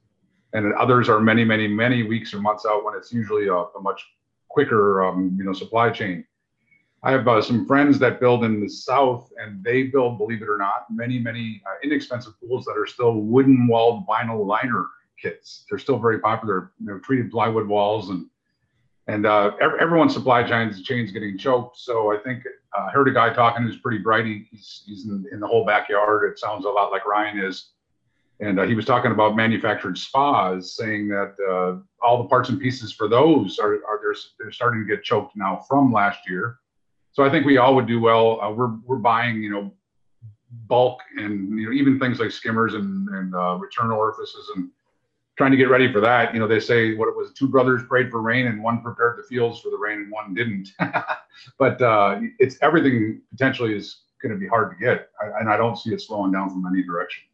and 0.52 0.72
others 0.74 1.08
are 1.08 1.18
many, 1.18 1.44
many, 1.44 1.66
many 1.66 2.04
weeks 2.04 2.32
or 2.34 2.40
months 2.40 2.64
out 2.66 2.84
when 2.84 2.94
it's 2.96 3.12
usually 3.12 3.48
a, 3.48 3.54
a 3.54 3.80
much 3.80 4.00
quicker, 4.48 5.02
um, 5.02 5.34
you 5.36 5.42
know, 5.42 5.52
supply 5.52 5.90
chain. 5.90 6.24
I 7.04 7.10
have 7.10 7.26
uh, 7.26 7.42
some 7.42 7.66
friends 7.66 7.98
that 7.98 8.20
build 8.20 8.44
in 8.44 8.60
the 8.60 8.68
South, 8.68 9.32
and 9.36 9.62
they 9.64 9.84
build, 9.84 10.18
believe 10.18 10.40
it 10.40 10.48
or 10.48 10.56
not, 10.56 10.86
many, 10.88 11.18
many 11.18 11.60
uh, 11.66 11.74
inexpensive 11.82 12.34
pools 12.40 12.64
that 12.66 12.78
are 12.78 12.86
still 12.86 13.14
wooden 13.14 13.66
walled 13.66 14.06
vinyl 14.06 14.46
liner 14.46 14.86
kits. 15.20 15.64
They're 15.68 15.80
still 15.80 15.98
very 15.98 16.20
popular. 16.20 16.72
They're 16.78 17.00
treated 17.00 17.32
plywood 17.32 17.66
walls, 17.66 18.10
and 18.10 18.26
and 19.08 19.26
uh, 19.26 19.50
everyone's 19.80 20.14
supply 20.14 20.44
chains 20.44 20.80
chains 20.82 21.10
getting 21.10 21.36
choked. 21.36 21.76
So 21.76 22.12
I 22.12 22.18
think 22.18 22.44
uh, 22.78 22.82
I 22.82 22.90
heard 22.92 23.08
a 23.08 23.12
guy 23.12 23.32
talking 23.32 23.64
who's 23.64 23.78
pretty 23.78 23.98
bright. 23.98 24.24
He, 24.24 24.46
he's 24.52 24.84
he's 24.86 25.06
in, 25.06 25.24
in, 25.32 25.40
the 25.40 25.46
whole 25.46 25.66
backyard. 25.66 26.30
It 26.30 26.38
sounds 26.38 26.66
a 26.66 26.68
lot 26.68 26.92
like 26.92 27.04
Ryan 27.04 27.40
is, 27.40 27.70
and 28.38 28.60
uh, 28.60 28.62
he 28.62 28.74
was 28.74 28.84
talking 28.84 29.10
about 29.10 29.34
manufactured 29.34 29.98
spas, 29.98 30.76
saying 30.76 31.08
that 31.08 31.34
uh, 31.50 31.80
all 32.00 32.22
the 32.22 32.28
parts 32.28 32.48
and 32.48 32.60
pieces 32.60 32.92
for 32.92 33.08
those 33.08 33.58
are 33.58 33.74
are 33.88 33.98
they're, 34.00 34.14
they're 34.38 34.52
starting 34.52 34.86
to 34.86 34.86
get 34.86 35.02
choked 35.02 35.34
now 35.34 35.64
from 35.68 35.92
last 35.92 36.20
year 36.28 36.58
so 37.12 37.24
I 37.24 37.30
think 37.30 37.46
we 37.46 37.58
all 37.58 37.74
would 37.74 37.86
do 37.86 38.00
well. 38.00 38.40
Uh, 38.40 38.50
we're 38.50 38.74
we're 38.84 38.96
buying, 38.96 39.42
you 39.42 39.50
know, 39.50 39.72
bulk 40.66 41.00
and 41.16 41.58
you 41.58 41.66
know 41.66 41.72
even 41.72 41.98
things 41.98 42.18
like 42.18 42.30
skimmers 42.30 42.74
and 42.74 43.08
and 43.08 43.34
uh, 43.34 43.56
return 43.56 43.90
orifices 43.90 44.50
and 44.56 44.70
trying 45.36 45.50
to 45.50 45.56
get 45.56 45.68
ready 45.68 45.92
for 45.92 46.00
that. 46.00 46.32
You 46.34 46.40
know, 46.40 46.48
they 46.48 46.60
say 46.60 46.94
what 46.94 47.08
it 47.08 47.16
was: 47.16 47.32
two 47.32 47.48
brothers 47.48 47.82
prayed 47.88 48.10
for 48.10 48.22
rain 48.22 48.46
and 48.46 48.62
one 48.62 48.82
prepared 48.82 49.18
the 49.18 49.22
fields 49.22 49.60
for 49.60 49.70
the 49.70 49.78
rain 49.78 49.98
and 49.98 50.10
one 50.10 50.34
didn't. 50.34 50.70
but 51.58 51.80
uh, 51.80 52.20
it's 52.38 52.56
everything 52.62 53.20
potentially 53.30 53.74
is 53.74 54.02
going 54.22 54.32
to 54.32 54.38
be 54.38 54.46
hard 54.46 54.70
to 54.70 54.84
get, 54.84 55.10
I, 55.20 55.40
and 55.40 55.50
I 55.50 55.56
don't 55.56 55.76
see 55.76 55.92
it 55.92 56.00
slowing 56.00 56.32
down 56.32 56.48
from 56.48 56.64
any 56.66 56.82
direction. 56.82 57.24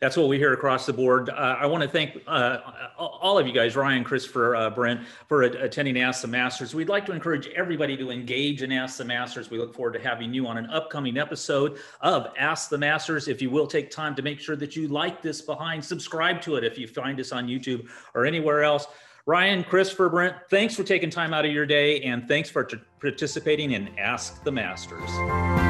That's 0.00 0.16
what 0.16 0.28
we 0.28 0.38
hear 0.38 0.52
across 0.52 0.86
the 0.86 0.92
board. 0.92 1.30
Uh, 1.30 1.56
I 1.58 1.66
want 1.66 1.82
to 1.82 1.88
thank 1.88 2.22
uh, 2.26 2.58
all 2.98 3.38
of 3.38 3.46
you 3.46 3.52
guys, 3.52 3.76
Ryan, 3.76 4.04
Christopher, 4.04 4.56
uh, 4.56 4.70
Brent, 4.70 5.00
for 5.28 5.42
attending 5.42 5.98
Ask 5.98 6.22
the 6.22 6.28
Masters. 6.28 6.74
We'd 6.74 6.88
like 6.88 7.06
to 7.06 7.12
encourage 7.12 7.48
everybody 7.48 7.96
to 7.96 8.10
engage 8.10 8.62
in 8.62 8.72
Ask 8.72 8.98
the 8.98 9.04
Masters. 9.04 9.50
We 9.50 9.58
look 9.58 9.74
forward 9.74 9.94
to 9.94 10.00
having 10.00 10.34
you 10.34 10.46
on 10.46 10.58
an 10.58 10.66
upcoming 10.66 11.16
episode 11.16 11.78
of 12.00 12.28
Ask 12.38 12.68
the 12.68 12.78
Masters. 12.78 13.28
If 13.28 13.40
you 13.40 13.50
will 13.50 13.66
take 13.66 13.90
time 13.90 14.14
to 14.16 14.22
make 14.22 14.40
sure 14.40 14.56
that 14.56 14.76
you 14.76 14.88
like 14.88 15.22
this 15.22 15.40
behind, 15.40 15.84
subscribe 15.84 16.40
to 16.42 16.56
it 16.56 16.64
if 16.64 16.78
you 16.78 16.86
find 16.86 17.18
us 17.20 17.32
on 17.32 17.46
YouTube 17.46 17.88
or 18.14 18.26
anywhere 18.26 18.62
else. 18.62 18.86
Ryan, 19.26 19.64
Christopher, 19.64 20.10
Brent, 20.10 20.36
thanks 20.50 20.76
for 20.76 20.84
taking 20.84 21.08
time 21.08 21.32
out 21.32 21.46
of 21.46 21.52
your 21.52 21.64
day 21.64 22.02
and 22.02 22.28
thanks 22.28 22.50
for 22.50 22.62
t- 22.62 22.76
participating 23.00 23.72
in 23.72 23.98
Ask 23.98 24.44
the 24.44 24.52
Masters. 24.52 25.63